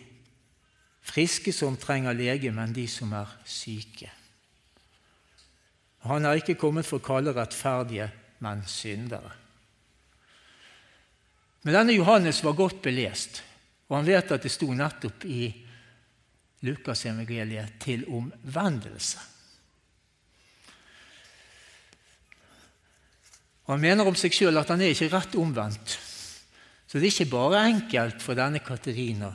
friske 1.02 1.52
som 1.52 1.76
trenger 1.76 2.12
lege, 2.12 2.50
men 2.50 2.72
de 2.72 2.88
som 2.88 3.12
er 3.12 3.26
syke. 3.44 4.10
Han 6.04 6.24
er 6.24 6.40
ikke 6.40 6.54
kommet 6.54 6.86
for 6.86 7.00
å 7.00 7.04
kalle 7.04 7.32
rettferdige, 7.32 8.10
men 8.44 8.62
syndere. 8.66 9.32
Men 11.62 11.74
denne 11.74 11.96
Johannes 11.96 12.42
var 12.44 12.52
godt 12.52 12.82
belest. 12.82 13.42
Og 13.94 14.00
han 14.00 14.08
vet 14.08 14.32
at 14.34 14.42
det 14.42 14.50
sto 14.50 14.66
nettopp 14.74 15.22
i 15.30 15.44
Lukasevangeliet 16.66 17.76
til 17.78 18.00
omvendelse. 18.10 19.20
Han 23.70 23.78
mener 23.78 24.10
om 24.10 24.16
seg 24.18 24.34
sjøl 24.34 24.58
at 24.58 24.72
han 24.74 24.82
er 24.82 24.90
ikke 24.90 25.12
rett 25.12 25.36
omvendt. 25.38 25.94
Så 26.90 26.98
det 26.98 27.06
er 27.06 27.12
ikke 27.12 27.36
bare 27.36 27.62
enkelt 27.68 28.18
for 28.24 28.34
denne 28.34 28.58
Katerina 28.66 29.30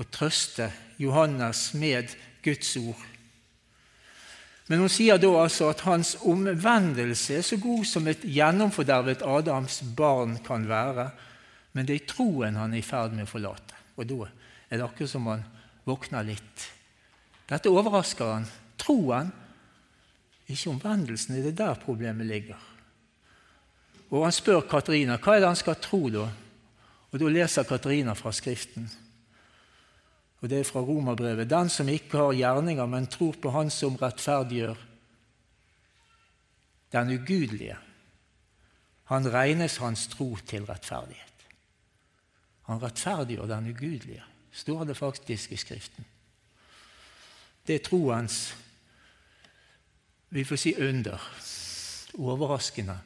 å 0.00 0.06
trøste 0.08 0.70
Johannes 0.96 1.66
med 1.76 2.16
Guds 2.40 2.72
ord. 2.80 3.04
Men 4.72 4.80
hun 4.80 4.94
sier 4.96 5.20
da 5.20 5.34
altså 5.36 5.68
at 5.68 5.84
hans 5.84 6.14
omvendelse 6.24 7.36
er 7.36 7.44
så 7.44 7.60
god 7.60 7.84
som 7.92 8.08
et 8.08 8.24
gjennomfordervet 8.24 9.20
Adams 9.28 9.82
barn 10.00 10.38
kan 10.46 10.64
være, 10.64 11.10
men 11.76 11.84
det 11.84 11.98
er 11.98 12.08
troen 12.08 12.56
han 12.56 12.72
er 12.72 12.80
i 12.80 12.86
ferd 12.86 13.12
med 13.12 13.28
å 13.28 13.34
forlate. 13.34 13.71
Og 13.96 14.08
da 14.08 14.28
er 14.70 14.78
det 14.78 14.86
akkurat 14.86 15.12
som 15.12 15.28
han 15.28 15.44
våkner 15.84 16.26
litt. 16.26 16.66
Dette 17.48 17.72
overrasker 17.72 18.30
han. 18.32 18.46
Troen, 18.80 19.32
ikke 20.48 20.72
omvendelsen. 20.72 21.36
Er 21.36 21.48
det 21.48 21.58
der 21.60 21.80
problemet 21.80 22.28
ligger? 22.28 22.60
Og 24.12 24.26
han 24.26 24.34
spør 24.34 24.64
Katarina 24.68 25.18
hva 25.20 25.36
er 25.36 25.44
det 25.44 25.52
han 25.52 25.60
skal 25.60 25.80
tro 25.80 26.06
da. 26.12 26.26
Og 27.12 27.20
Da 27.20 27.28
leser 27.28 27.68
Katarina 27.68 28.14
fra 28.16 28.32
Skriften. 28.32 28.88
Og 30.40 30.48
Det 30.48 30.58
er 30.58 30.64
fra 30.64 30.80
Romerbrevet. 30.80 31.50
Den 31.50 31.68
som 31.68 31.88
ikke 31.88 32.18
har 32.18 32.32
gjerninger, 32.32 32.86
men 32.86 33.06
tror 33.06 33.36
på 33.36 33.50
Han 33.50 33.70
som 33.70 33.96
rettferdiggjør 33.96 34.76
den 36.92 37.10
ugudelige, 37.16 37.76
han 39.04 39.32
regnes 39.32 39.78
hans 39.80 40.06
tro 40.12 40.36
til 40.46 40.66
rettferdighet. 40.68 41.31
Han 42.68 42.82
rettferdiggjør 42.82 43.50
den 43.50 43.70
ugudelige, 43.70 44.24
står 44.52 44.84
det 44.84 44.96
faktisk 44.96 45.52
i 45.52 45.56
Skriften. 45.56 46.04
Det 47.66 47.74
er 47.74 47.86
troens 47.86 48.54
vi 50.32 50.44
får 50.44 50.56
si 50.56 50.74
under. 50.80 51.20
Overraskende 52.18 52.98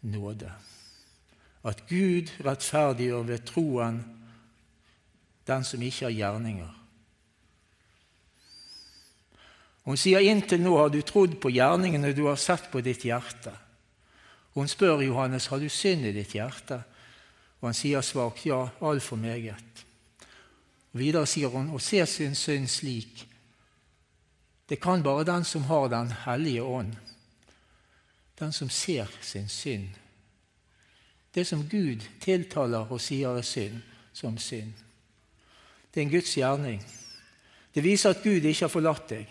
nåde. 0.00 0.52
At 1.64 1.82
Gud 1.88 2.30
rettferdiggjør 2.44 3.22
ved 3.26 3.46
troen 3.46 4.02
den 5.46 5.64
som 5.64 5.82
ikke 5.82 6.06
har 6.06 6.14
gjerninger. 6.14 6.74
Hun 9.88 9.96
sier 9.96 10.20
inntil 10.20 10.60
nå 10.60 10.74
har 10.76 10.92
du 10.92 11.00
trodd 11.02 11.38
på 11.40 11.50
gjerningene 11.54 12.12
du 12.12 12.26
har 12.26 12.36
sett 12.36 12.68
på 12.70 12.82
ditt 12.84 13.06
hjerte. 13.08 13.54
Hun 14.54 14.68
spør 14.68 15.00
Johannes 15.02 15.48
har 15.48 15.62
du 15.62 15.68
synd 15.72 16.04
i 16.04 16.12
ditt 16.12 16.34
hjerte, 16.36 16.82
og 17.60 17.68
han 17.68 17.74
sier 17.74 18.04
svakt 18.06 18.46
ja, 18.46 18.68
altfor 18.80 19.16
meget. 19.16 19.84
Videre 20.92 21.26
sier 21.26 21.50
hun 21.52 21.70
å 21.74 21.80
se 21.82 22.04
sin 22.06 22.34
synd 22.38 22.70
slik. 22.70 23.24
Det 24.68 24.80
kan 24.80 25.02
bare 25.02 25.24
den 25.24 25.44
som 25.44 25.64
har 25.64 25.88
Den 25.88 26.12
hellige 26.24 26.62
ånd, 26.62 26.96
den 28.38 28.52
som 28.52 28.70
ser 28.70 29.08
sin 29.22 29.48
synd. 29.48 29.88
Det 31.34 31.46
som 31.46 31.68
Gud 31.68 32.04
tiltaler 32.20 32.92
og 32.92 33.00
sier 33.00 33.36
er 33.36 33.42
synd, 33.42 33.80
som 34.12 34.38
synd. 34.38 34.72
Det 35.94 36.00
er 36.00 36.06
en 36.06 36.12
Guds 36.12 36.34
gjerning. 36.36 36.82
Det 37.74 37.84
viser 37.84 38.10
at 38.10 38.22
Gud 38.22 38.44
ikke 38.44 38.64
har 38.64 38.72
forlatt 38.72 39.08
deg. 39.10 39.28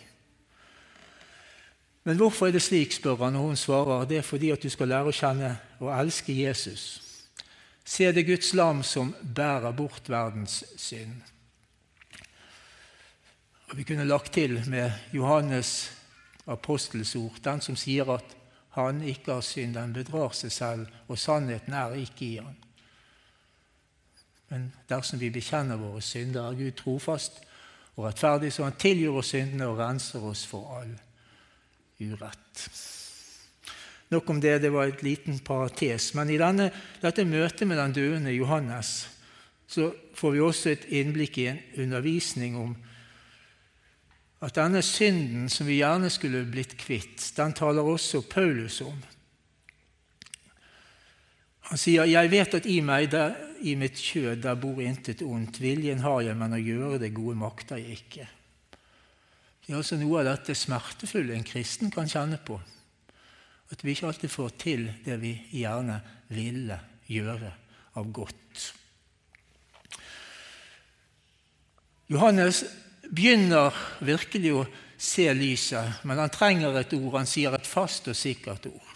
Men 2.04 2.18
hvorfor 2.18 2.48
er 2.48 2.52
det 2.52 2.62
slik, 2.62 2.94
spør 2.94 3.26
han, 3.26 3.36
og 3.36 3.42
hun 3.50 3.56
svarer, 3.56 4.06
det 4.06 4.18
er 4.18 4.22
fordi 4.22 4.52
at 4.52 4.64
du 4.64 4.70
skal 4.70 4.88
lære 4.88 5.12
å 5.12 5.16
kjenne 5.16 5.58
og 5.80 5.92
elske 5.92 6.34
Jesus. 6.34 7.07
Se 7.88 8.12
det 8.12 8.26
Guds 8.28 8.54
lam 8.54 8.84
som 8.84 9.14
bærer 9.36 9.72
bort 9.72 10.10
verdens 10.12 10.64
synd. 10.76 11.22
Og 13.70 13.78
Vi 13.78 13.84
kunne 13.84 14.06
lagt 14.06 14.34
til 14.34 14.70
med 14.70 14.92
Johannes' 15.14 15.92
apostels 16.48 17.16
ord, 17.16 17.40
den 17.44 17.62
som 17.62 17.76
sier 17.76 18.12
at 18.12 18.36
han 18.76 19.02
ikke 19.02 19.34
har 19.34 19.42
synd, 19.42 19.74
den 19.74 19.94
bedrar 19.94 20.36
seg 20.36 20.52
selv, 20.52 20.88
og 21.08 21.20
sannheten 21.20 21.74
er 21.74 21.96
ikke 21.96 22.26
i 22.26 22.36
han. 22.38 22.56
Men 24.50 24.70
dersom 24.90 25.20
vi 25.20 25.32
bekjenner 25.34 25.80
våre 25.80 26.02
synder, 26.02 26.52
er 26.52 26.60
Gud 26.60 26.76
trofast 26.80 27.42
og 27.96 28.06
rettferdig, 28.06 28.54
så 28.54 28.68
han 28.68 28.80
tilgir 28.80 29.16
oss 29.16 29.34
syndene 29.34 29.68
og 29.68 29.80
renser 29.80 30.24
oss 30.24 30.46
for 30.48 30.80
all 30.80 30.94
urett. 32.00 32.68
Nok 34.10 34.30
om 34.30 34.40
det, 34.42 34.62
det 34.64 34.72
var 34.72 34.88
et 34.88 35.04
liten 35.04 35.40
parates. 35.44 36.14
Men 36.16 36.30
i 36.32 36.40
denne, 36.40 36.70
dette 37.02 37.26
møtet 37.28 37.68
med 37.68 37.80
den 37.82 37.96
døende 37.98 38.36
Johannes 38.36 39.10
så 39.68 39.90
får 40.16 40.32
vi 40.32 40.40
også 40.40 40.70
et 40.72 40.86
innblikk 40.96 41.38
i 41.42 41.50
en 41.52 41.58
undervisning 41.84 42.56
om 42.56 42.76
at 44.40 44.56
denne 44.56 44.80
synden 44.86 45.50
som 45.52 45.68
vi 45.68 45.82
gjerne 45.82 46.08
skulle 46.14 46.46
blitt 46.48 46.78
kvitt, 46.80 47.20
den 47.36 47.56
taler 47.58 47.84
også 47.84 48.22
Paulus 48.30 48.80
om. 48.86 48.96
Han 51.68 51.78
sier, 51.78 52.06
'Jeg 52.06 52.32
vet 52.32 52.54
at 52.54 52.66
i 52.66 52.80
meg, 52.80 53.12
der, 53.12 53.36
i 53.62 53.76
mitt 53.76 53.98
kjød, 54.00 54.42
der 54.42 54.56
bor 54.56 54.80
intet 54.82 55.22
ondt. 55.22 55.60
Viljen 55.62 56.00
har 56.00 56.22
jeg, 56.22 56.38
men 56.38 56.54
å 56.54 56.64
gjøre 56.64 57.00
det 57.00 57.14
gode 57.14 57.36
makter 57.36 57.76
jeg 57.76 58.00
ikke.' 58.00 58.28
Det 59.68 59.74
er 59.74 59.78
altså 59.78 59.98
noe 59.98 60.20
av 60.20 60.26
dette 60.26 60.56
smertefulle 60.56 61.36
en 61.36 61.44
kristen 61.44 61.92
kan 61.92 62.08
kjenne 62.08 62.38
på. 62.38 62.62
At 63.72 63.84
vi 63.84 63.92
ikke 63.92 64.08
alltid 64.08 64.32
får 64.32 64.54
til 64.60 64.88
det 65.06 65.18
vi 65.22 65.34
gjerne 65.52 66.00
ville 66.32 66.80
gjøre 67.08 67.52
av 68.00 68.12
godt. 68.16 68.74
Johannes 72.08 72.64
begynner 73.12 73.76
virkelig 74.00 74.54
å 74.56 74.66
se 74.98 75.28
lyset, 75.36 76.04
men 76.08 76.20
han 76.20 76.32
trenger 76.34 76.80
et 76.80 76.94
ord. 76.96 77.18
Han 77.20 77.30
sier 77.30 77.54
et 77.56 77.68
fast 77.68 78.08
og 78.08 78.16
sikkert 78.18 78.70
ord. 78.72 78.94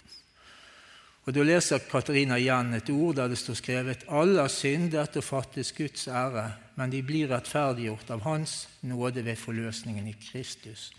Og 1.22 1.34
Da 1.34 1.44
leser 1.46 1.84
Katarina 1.86 2.34
igjen 2.40 2.74
et 2.74 2.88
ord 2.90 3.14
der 3.20 3.30
det 3.30 3.38
står 3.38 3.60
skrevet 3.60 4.08
alle 4.10 4.42
har 4.42 4.50
syndet 4.50 5.20
og 5.20 5.24
fattes 5.24 5.70
Guds 5.76 6.08
ære, 6.08 6.48
men 6.74 6.90
de 6.90 7.02
blir 7.06 7.30
rettferdiggjort 7.30 8.10
av 8.10 8.24
Hans 8.26 8.66
nåde 8.80 9.22
ved 9.22 9.38
forløsningen 9.38 10.08
i 10.10 10.16
Kristus 10.18 10.90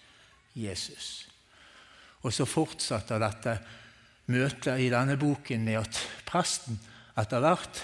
Jesus. 0.56 1.33
Og 2.24 2.32
så 2.32 2.48
fortsetter 2.48 3.22
dette 3.22 3.58
møtet 4.32 4.80
i 4.80 4.90
denne 4.92 5.18
boken 5.20 5.66
med 5.68 5.82
at 5.82 6.00
presten 6.28 6.80
etter 7.20 7.44
hvert 7.44 7.82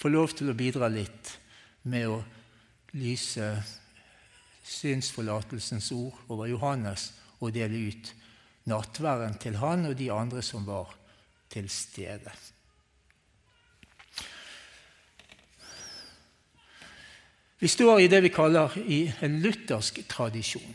får 0.00 0.12
lov 0.12 0.32
til 0.36 0.50
å 0.50 0.56
bidra 0.56 0.88
litt 0.92 1.34
med 1.92 2.08
å 2.08 2.18
lyse 2.96 3.50
synsforlatelsens 4.64 5.90
ord 5.92 6.16
over 6.32 6.48
Johannes 6.48 7.10
og 7.40 7.52
dele 7.52 7.90
ut 7.90 8.12
nattværen 8.70 9.36
til 9.40 9.58
han 9.60 9.90
og 9.90 9.98
de 9.98 10.08
andre 10.12 10.42
som 10.42 10.64
var 10.64 10.94
til 11.52 11.68
stede. 11.68 12.32
Vi 17.60 17.68
står 17.68 18.02
i 18.02 18.08
det 18.12 18.20
vi 18.24 18.32
kaller 18.32 18.74
en 19.24 19.38
luthersk 19.40 20.02
tradisjon. 20.08 20.74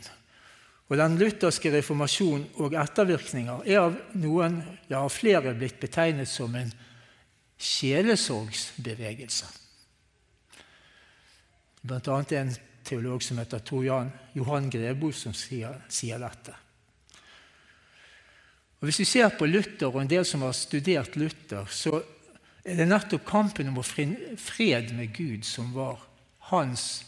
Og 0.90 0.98
Den 0.98 1.18
lutherske 1.20 1.70
reformasjon 1.70 2.48
og 2.58 2.74
ettervirkninger 2.74 3.62
er 3.70 3.78
av 3.84 3.98
noen, 4.18 4.56
ja 4.90 5.04
av 5.04 5.12
flere, 5.14 5.54
blitt 5.54 5.78
betegnet 5.78 6.28
som 6.28 6.54
en 6.58 6.72
sjelesorgsbevegelse. 7.60 9.46
Blant 11.86 12.08
annet 12.10 12.34
en 12.40 12.50
teolog 12.84 13.22
som 13.22 13.38
heter 13.38 13.62
Tor 13.62 13.86
Johan 14.34 14.66
Grebo, 14.72 15.12
som 15.14 15.36
sier, 15.36 15.78
sier 15.88 16.18
dette. 16.18 16.56
Og 18.80 18.88
Hvis 18.88 19.02
vi 19.04 19.06
ser 19.12 19.30
på 19.38 19.46
Luther 19.46 19.92
og 19.92 20.00
en 20.02 20.10
del 20.10 20.24
som 20.26 20.42
har 20.42 20.56
studert 20.56 21.14
Luther, 21.20 21.68
så 21.70 22.00
er 22.64 22.80
det 22.80 22.88
nettopp 22.88 23.22
kampen 23.28 23.70
om 23.70 23.78
å 23.78 23.86
finne 23.86 24.34
fred 24.40 24.90
med 24.96 25.14
Gud 25.14 25.46
som 25.46 25.70
var 25.76 26.00
hans 26.50 27.04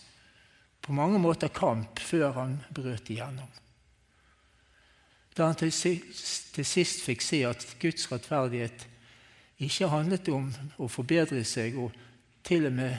på 0.82 0.94
mange 0.94 1.18
måter 1.22 1.50
kamp 1.54 1.98
før 2.02 2.32
han 2.36 2.56
brøt 2.70 3.10
igjennom. 3.10 3.50
Da 5.36 5.46
han 5.46 5.56
til 5.56 5.72
sist, 5.72 6.54
til 6.54 6.66
sist 6.66 7.04
fikk 7.06 7.22
se 7.24 7.40
at 7.48 7.64
Guds 7.80 8.10
rettferdighet 8.12 8.88
ikke 9.62 9.88
handlet 9.88 10.28
om 10.28 10.50
å 10.82 10.88
forbedre 10.90 11.44
seg 11.48 11.78
og 11.80 11.94
til 12.44 12.66
og 12.68 12.76
med 12.76 12.98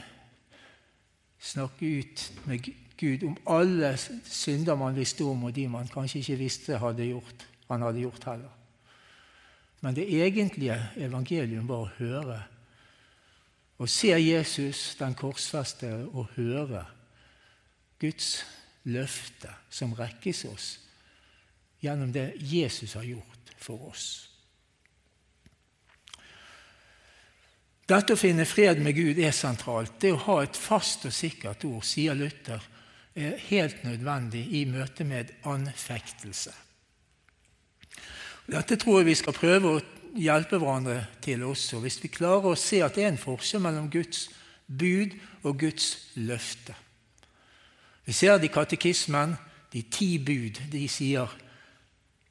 snakke 1.43 1.89
ut 1.99 2.23
med 2.47 2.69
Gud 2.97 3.25
om 3.27 3.35
alle 3.49 3.93
synder 3.99 4.77
man 4.79 4.95
visste 4.95 5.25
om, 5.27 5.43
og 5.43 5.55
de 5.55 5.67
man 5.67 5.89
kanskje 5.91 6.21
ikke 6.21 6.39
visste 6.39 6.79
hadde 6.79 7.09
gjort, 7.09 7.47
han 7.67 7.83
hadde 7.83 8.03
gjort 8.05 8.27
heller. 8.29 8.53
Men 9.83 9.97
det 9.97 10.07
egentlige 10.07 10.77
evangelium 10.95 11.67
var 11.67 11.83
å 11.83 11.91
høre. 11.97 12.37
Å 13.77 13.89
se 13.89 14.13
Jesus, 14.15 14.93
den 14.95 15.17
korsfestede, 15.19 16.05
og 16.13 16.31
høre 16.37 16.85
Guds 17.99 18.45
løfte 18.87 19.51
som 19.73 19.91
rekkes 19.97 20.45
oss 20.47 20.69
gjennom 21.83 22.11
det 22.15 22.31
Jesus 22.39 22.95
har 22.95 23.03
gjort 23.03 23.55
for 23.59 23.89
oss. 23.89 24.07
Dette 27.83 28.15
å 28.15 28.19
finne 28.19 28.45
fred 28.47 28.79
med 28.79 28.95
Gud 28.95 29.19
er 29.19 29.33
sentralt. 29.35 29.97
Det 29.99 30.13
å 30.15 30.21
ha 30.29 30.37
et 30.43 30.57
fast 30.57 31.03
og 31.09 31.13
sikkert 31.13 31.65
ord, 31.67 31.83
sier 31.83 32.15
Luther, 32.15 32.63
er 33.13 33.35
helt 33.49 33.83
nødvendig 33.83 34.45
i 34.55 34.63
møte 34.65 35.03
med 35.05 35.33
anfektelse. 35.45 36.53
Dette 38.47 38.79
tror 38.79 39.01
jeg 39.01 39.11
vi 39.11 39.17
skal 39.19 39.35
prøve 39.35 39.73
å 39.75 39.83
hjelpe 40.19 40.59
hverandre 40.61 41.03
til 41.23 41.43
også, 41.47 41.81
hvis 41.83 41.99
vi 42.03 42.11
klarer 42.13 42.53
å 42.53 42.59
se 42.59 42.81
at 42.85 42.95
det 42.95 43.05
er 43.05 43.13
en 43.13 43.21
forskjell 43.21 43.63
mellom 43.63 43.91
Guds 43.91 44.29
bud 44.67 45.13
og 45.43 45.59
Guds 45.59 46.15
løfte. 46.15 46.75
Vi 48.03 48.15
ser 48.15 48.39
det 48.39 48.49
i 48.49 48.53
katekismen. 48.53 49.35
De 49.73 49.81
ti 49.89 50.17
bud 50.21 50.59
de 50.71 50.87
sier 50.91 51.31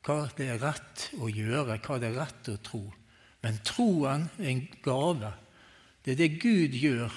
hva 0.02 0.26
det 0.36 0.48
er 0.50 0.60
rett 0.62 1.08
å 1.22 1.30
gjøre, 1.30 1.78
hva 1.78 1.98
det 2.02 2.10
er 2.10 2.18
rett 2.18 2.50
å 2.50 2.58
tro. 2.62 2.82
Men 3.42 3.58
troen 3.66 4.28
er 4.38 4.50
en 4.52 4.62
gave. 4.82 5.32
Det 6.02 6.14
er 6.14 6.20
det 6.20 6.40
Gud 6.42 6.74
gjør 6.74 7.14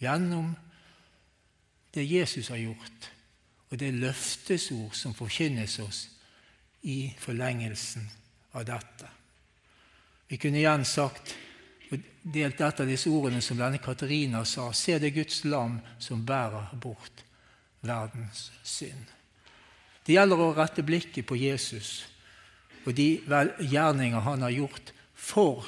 gjennom 0.00 0.54
det 1.94 2.04
Jesus 2.04 2.48
har 2.50 2.58
gjort, 2.58 3.10
og 3.70 3.78
det 3.78 3.88
er 3.88 4.00
løftesord 4.02 4.96
som 4.98 5.14
forkynnes 5.14 5.78
oss 5.84 6.00
i 6.90 7.12
forlengelsen 7.18 8.08
av 8.58 8.64
dette. 8.66 9.10
Vi 10.28 10.40
kunne 10.40 10.58
igjen 10.58 10.84
sagt 10.88 11.34
og 11.92 12.00
delt 12.34 12.60
et 12.64 12.80
av 12.80 12.88
disse 12.88 13.12
ordene 13.12 13.42
som 13.44 13.60
denne 13.60 13.78
Katarina 13.82 14.42
sa. 14.48 14.70
Se 14.72 14.96
det 14.98 15.12
Guds 15.14 15.44
lam 15.44 15.78
som 16.02 16.24
bærer 16.26 16.72
bort 16.80 17.22
verdens 17.84 18.48
synd. 18.64 19.12
Det 20.04 20.16
gjelder 20.16 20.40
å 20.40 20.52
rette 20.56 20.84
blikket 20.84 21.28
på 21.28 21.36
Jesus 21.38 22.02
og 22.84 22.94
de 22.96 23.08
gjerninger 23.60 24.20
han 24.20 24.44
har 24.44 24.52
gjort 24.54 24.92
for 25.14 25.66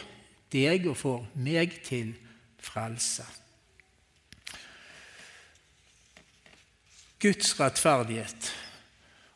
deg 0.53 0.87
og 0.91 0.97
for 1.01 1.27
meg 1.41 1.79
til 1.87 2.13
frelse. 2.63 3.25
Guds 7.23 7.55
rettferdighet. 7.59 8.51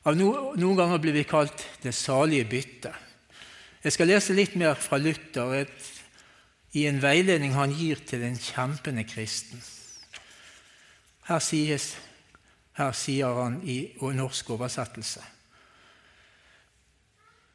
Noen 0.04 0.76
ganger 0.76 1.00
blir 1.00 1.16
vi 1.16 1.24
kalt 1.24 1.64
'det 1.82 1.94
salige 1.94 2.44
bytte'. 2.44 2.94
Jeg 3.84 3.92
skal 3.92 4.06
lese 4.06 4.36
litt 4.36 4.56
mer 4.56 4.74
fra 4.74 4.98
Luther 4.98 5.54
et, 5.54 6.02
i 6.72 6.86
en 6.86 7.02
veiledning 7.02 7.54
han 7.54 7.72
gir 7.72 7.96
til 8.06 8.22
en 8.22 8.36
kjempende 8.36 9.04
kristen. 9.04 9.62
Her, 11.24 11.38
sies, 11.38 11.96
her 12.72 12.92
sier 12.92 13.42
han 13.42 13.62
i 13.64 13.96
norsk 14.00 14.50
oversettelse 14.50 15.39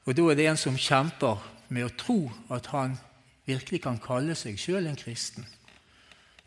og 0.05 0.15
da 0.15 0.29
er 0.29 0.37
det 0.37 0.47
en 0.49 0.59
som 0.59 0.77
kjemper 0.77 1.41
med 1.73 1.87
å 1.87 1.93
tro 1.97 2.19
at 2.53 2.69
han 2.73 2.97
virkelig 3.45 3.81
kan 3.85 3.97
kalle 4.01 4.35
seg 4.37 4.57
sjøl 4.61 4.87
en 4.89 4.99
kristen. 4.99 5.45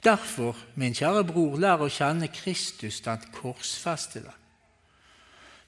Derfor, 0.04 0.56
min 0.78 0.94
kjære 0.94 1.24
bror, 1.26 1.56
lær 1.58 1.82
å 1.82 1.90
kjenne 1.90 2.30
Kristus, 2.30 3.00
den 3.02 3.24
korsfestede. 3.34 4.30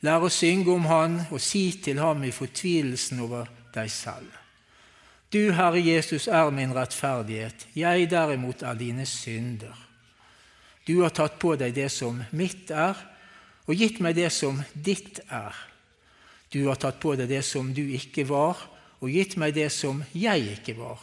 Lær 0.06 0.22
å 0.22 0.30
synge 0.32 0.70
om 0.72 0.86
Han 0.88 1.18
og 1.28 1.42
si 1.42 1.66
til 1.82 1.98
ham 2.00 2.22
i 2.24 2.30
fortvilelsen 2.32 3.20
over 3.20 3.50
deg 3.74 3.90
selv. 3.92 4.30
Du, 5.30 5.52
Herre 5.54 5.82
Jesus, 5.82 6.26
er 6.26 6.48
min 6.50 6.72
rettferdighet, 6.74 7.68
jeg 7.76 8.08
derimot 8.10 8.62
er 8.66 8.78
dine 8.78 9.04
synder. 9.06 9.76
Du 10.86 11.02
har 11.02 11.12
tatt 11.14 11.36
på 11.38 11.52
deg 11.58 11.74
det 11.76 11.90
som 11.92 12.22
mitt 12.34 12.70
er, 12.70 12.96
og 13.68 13.78
gitt 13.78 14.00
meg 14.02 14.16
det 14.18 14.30
som 14.34 14.58
ditt 14.74 15.20
er. 15.28 15.54
Du 16.50 16.64
har 16.66 16.78
tatt 16.82 16.98
på 17.00 17.14
deg 17.14 17.30
det 17.30 17.44
som 17.46 17.70
du 17.74 17.82
ikke 17.94 18.26
var, 18.28 18.58
og 19.00 19.12
gitt 19.12 19.36
meg 19.40 19.54
det 19.56 19.70
som 19.72 20.02
jeg 20.12 20.58
ikke 20.58 20.74
var. 20.78 21.00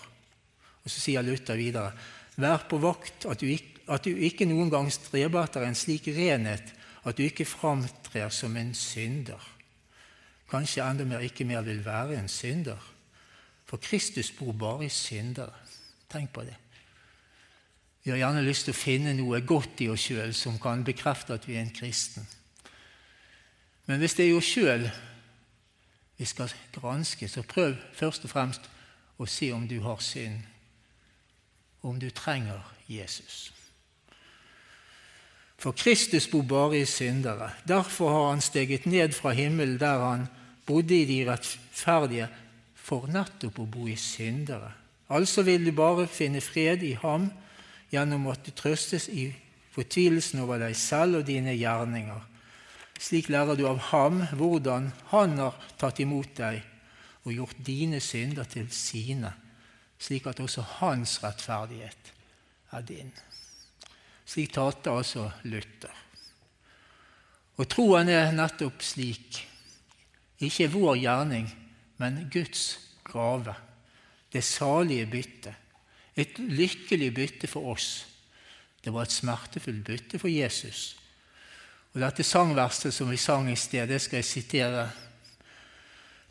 Og 0.83 0.91
Så 0.91 0.99
sier 1.01 1.23
Luther 1.23 1.55
videre.: 1.55 1.93
Vær 2.37 2.67
på 2.69 2.77
vakt 2.77 3.25
at 3.25 3.39
du, 3.39 3.47
ikke, 3.49 3.81
at 3.87 4.03
du 4.03 4.11
ikke 4.11 4.45
noen 4.45 4.69
gang 4.69 4.91
streber 4.91 5.43
etter 5.43 5.65
en 5.65 5.75
slik 5.75 6.07
renhet 6.13 6.73
at 7.07 7.17
du 7.17 7.23
ikke 7.23 7.47
framtrer 7.47 8.29
som 8.29 8.55
en 8.59 8.73
synder. 8.75 9.41
Kanskje 10.51 10.83
enda 10.83 11.05
mer 11.07 11.23
ikke 11.23 11.47
mer 11.47 11.63
vil 11.65 11.83
være 11.85 12.19
en 12.19 12.29
synder. 12.31 12.79
For 13.67 13.79
Kristus 13.83 14.31
bor 14.31 14.53
bare 14.53 14.85
i 14.85 14.89
syndere. 14.89 15.55
Tenk 16.11 16.31
på 16.31 16.43
det. 16.47 16.55
Vi 18.03 18.11
har 18.11 18.21
gjerne 18.21 18.45
lyst 18.45 18.67
til 18.67 18.75
å 18.75 18.79
finne 18.79 19.11
noe 19.17 19.41
godt 19.43 19.81
i 19.83 19.89
oss 19.91 20.05
sjøl 20.07 20.31
som 20.35 20.59
kan 20.59 20.85
bekrefte 20.87 21.35
at 21.35 21.47
vi 21.47 21.57
er 21.57 21.65
en 21.65 21.73
kristen. 21.75 22.27
Men 23.87 23.99
hvis 23.99 24.15
det 24.15 24.27
er 24.27 24.37
oss 24.37 24.47
sjøl 24.47 24.85
vi 26.17 26.25
skal 26.25 26.53
granske, 26.73 27.27
så 27.27 27.41
prøv 27.41 27.75
først 27.93 28.25
og 28.25 28.29
fremst 28.29 28.69
å 29.17 29.25
se 29.29 29.51
om 29.53 29.67
du 29.67 29.79
har 29.85 30.01
synd, 30.01 30.41
om 31.81 31.99
du 31.99 32.09
trenger 32.09 32.63
Jesus. 32.89 33.51
For 35.57 35.73
Kristus 35.73 36.27
bor 36.29 36.45
bare 36.45 36.81
i 36.81 36.85
syndere. 36.85 37.51
Derfor 37.67 38.09
har 38.13 38.29
han 38.29 38.41
steget 38.41 38.85
ned 38.85 39.13
fra 39.13 39.33
himmelen 39.33 39.79
der 39.81 40.03
han 40.03 40.27
bodde 40.65 41.01
i 41.01 41.05
de 41.05 41.23
rettferdige, 41.31 42.27
for 42.75 43.09
nettopp 43.11 43.57
å 43.59 43.65
bo 43.67 43.87
i 43.89 43.97
syndere. 43.99 44.69
Altså 45.09 45.43
vil 45.43 45.65
du 45.65 45.73
bare 45.75 46.07
finne 46.07 46.39
fred 46.41 46.83
i 46.83 46.93
ham 47.01 47.29
gjennom 47.91 48.29
at 48.31 48.45
du 48.45 48.53
trøstes 48.55 49.09
i 49.11 49.27
fortvilelsen 49.75 50.39
over 50.39 50.61
deg 50.61 50.75
selv 50.75 51.21
og 51.21 51.27
dine 51.27 51.55
gjerninger 51.55 52.36
slik 53.03 53.29
lærer 53.29 53.57
du 53.57 53.65
av 53.69 53.79
ham 53.91 54.23
hvordan 54.37 54.91
han 55.11 55.37
har 55.39 55.57
tatt 55.79 55.99
imot 56.03 56.35
deg 56.39 56.63
og 57.27 57.33
gjort 57.35 57.61
dine 57.67 57.99
synder 58.03 58.47
til 58.47 58.69
sine, 58.71 59.33
slik 59.99 60.27
at 60.29 60.39
også 60.39 60.63
hans 60.79 61.17
rettferdighet 61.23 62.11
er 62.71 62.85
din. 62.87 63.11
Slik 64.27 64.53
talte 64.55 64.91
altså 64.91 65.29
Luther. 65.47 65.93
Og 67.57 67.65
troen 67.71 68.09
er 68.11 68.35
nettopp 68.35 68.83
slik. 68.85 69.39
Ikke 70.43 70.69
vår 70.69 70.99
gjerning, 71.01 71.47
men 71.97 72.27
Guds 72.31 72.77
gave. 73.07 73.55
Det 74.31 74.43
salige 74.43 75.07
byttet. 75.09 75.55
Et 76.17 76.39
lykkelig 76.39 77.11
bytte 77.13 77.47
for 77.49 77.73
oss. 77.73 78.05
Det 78.83 78.93
var 78.93 79.05
et 79.05 79.13
smertefullt 79.13 79.83
bytte 79.85 80.19
for 80.21 80.29
Jesus. 80.29 80.95
Og 81.93 82.01
Dette 82.01 82.23
sangverset 82.23 82.93
som 82.93 83.09
vi 83.11 83.17
sang 83.17 83.49
i 83.51 83.55
sted, 83.55 83.87
det 83.87 84.01
skal 84.01 84.21
jeg 84.21 84.25
sitere. 84.25 84.89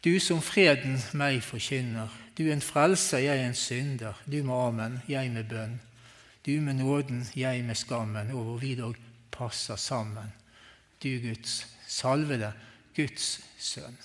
Du 0.04 0.12
som 0.20 0.42
freden 0.44 1.00
meg 1.18 1.40
forkynner, 1.42 2.12
du 2.38 2.44
en 2.52 2.62
frelser, 2.62 3.24
jeg 3.24 3.42
en 3.42 3.54
synder, 3.54 4.18
du 4.26 4.42
med 4.44 4.54
amen, 4.54 4.98
jeg 5.08 5.30
med 5.32 5.48
bønn, 5.50 5.80
du 6.46 6.52
med 6.60 6.78
nåden, 6.78 7.24
jeg 7.34 7.64
med 7.64 7.74
skammen, 7.74 8.30
og 8.30 8.44
hvor 8.44 8.60
vi 8.62 8.74
dog 8.78 8.96
passer 9.32 9.76
sammen, 9.76 10.32
du 11.02 11.08
Guds 11.22 11.66
salvede, 11.88 12.52
Guds 12.96 13.40
sønn. 13.58 13.98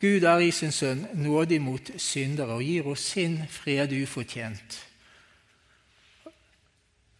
Gud 0.00 0.24
er 0.28 0.42
i 0.44 0.50
sin 0.50 0.72
sønn 0.72 1.06
nådig 1.16 1.60
mot 1.62 1.90
syndere 1.96 2.58
og 2.58 2.64
gir 2.64 2.88
oss 2.92 3.04
sin 3.14 3.38
fred 3.48 3.92
ufortjent. 3.96 4.80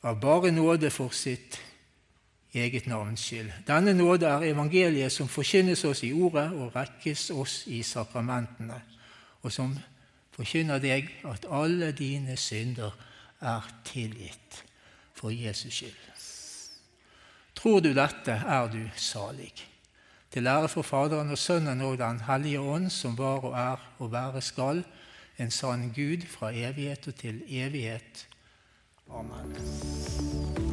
Av 0.05 0.19
bare 0.21 0.51
nåde 0.53 0.91
for 0.93 1.15
sitt 1.17 1.57
eget 2.55 2.87
navns 2.87 3.21
skyld. 3.21 3.51
Denne 3.67 3.95
nåde 3.95 4.27
er 4.27 4.47
evangeliet 4.51 5.13
som 5.13 5.29
forkynnes 5.29 5.85
oss 5.85 6.03
i 6.07 6.13
ordet 6.13 6.51
og 6.53 6.77
rekkes 6.77 7.31
oss 7.31 7.65
i 7.67 7.83
sakramentene, 7.83 8.81
og 9.43 9.53
som 9.53 9.75
forkynner 10.35 10.83
deg 10.83 11.11
at 11.29 11.47
alle 11.51 11.93
dine 11.93 12.37
synder 12.37 12.95
er 13.41 13.69
tilgitt 13.85 14.65
for 15.15 15.31
Jesus 15.31 15.75
skyld. 15.75 16.01
Tror 17.55 17.81
du 17.81 17.93
dette, 17.95 18.33
er 18.33 18.69
du 18.69 18.83
salig. 18.97 19.53
Til 20.31 20.47
ære 20.47 20.69
for 20.69 20.83
Faderen 20.83 21.31
og 21.31 21.39
Sønnen 21.39 21.81
og 21.81 21.99
Den 21.99 22.21
hellige 22.27 22.61
ånd, 22.61 22.91
som 22.91 23.19
var 23.19 23.45
og 23.47 23.55
er 23.55 23.91
og 23.99 24.13
være 24.13 24.43
skal, 24.43 24.85
en 25.39 25.51
sann 25.51 25.93
Gud 25.95 26.27
fra 26.27 26.51
evighet 26.51 27.09
og 27.09 27.15
til 27.15 27.43
evighet. 27.49 28.27
Amen. 29.11 30.64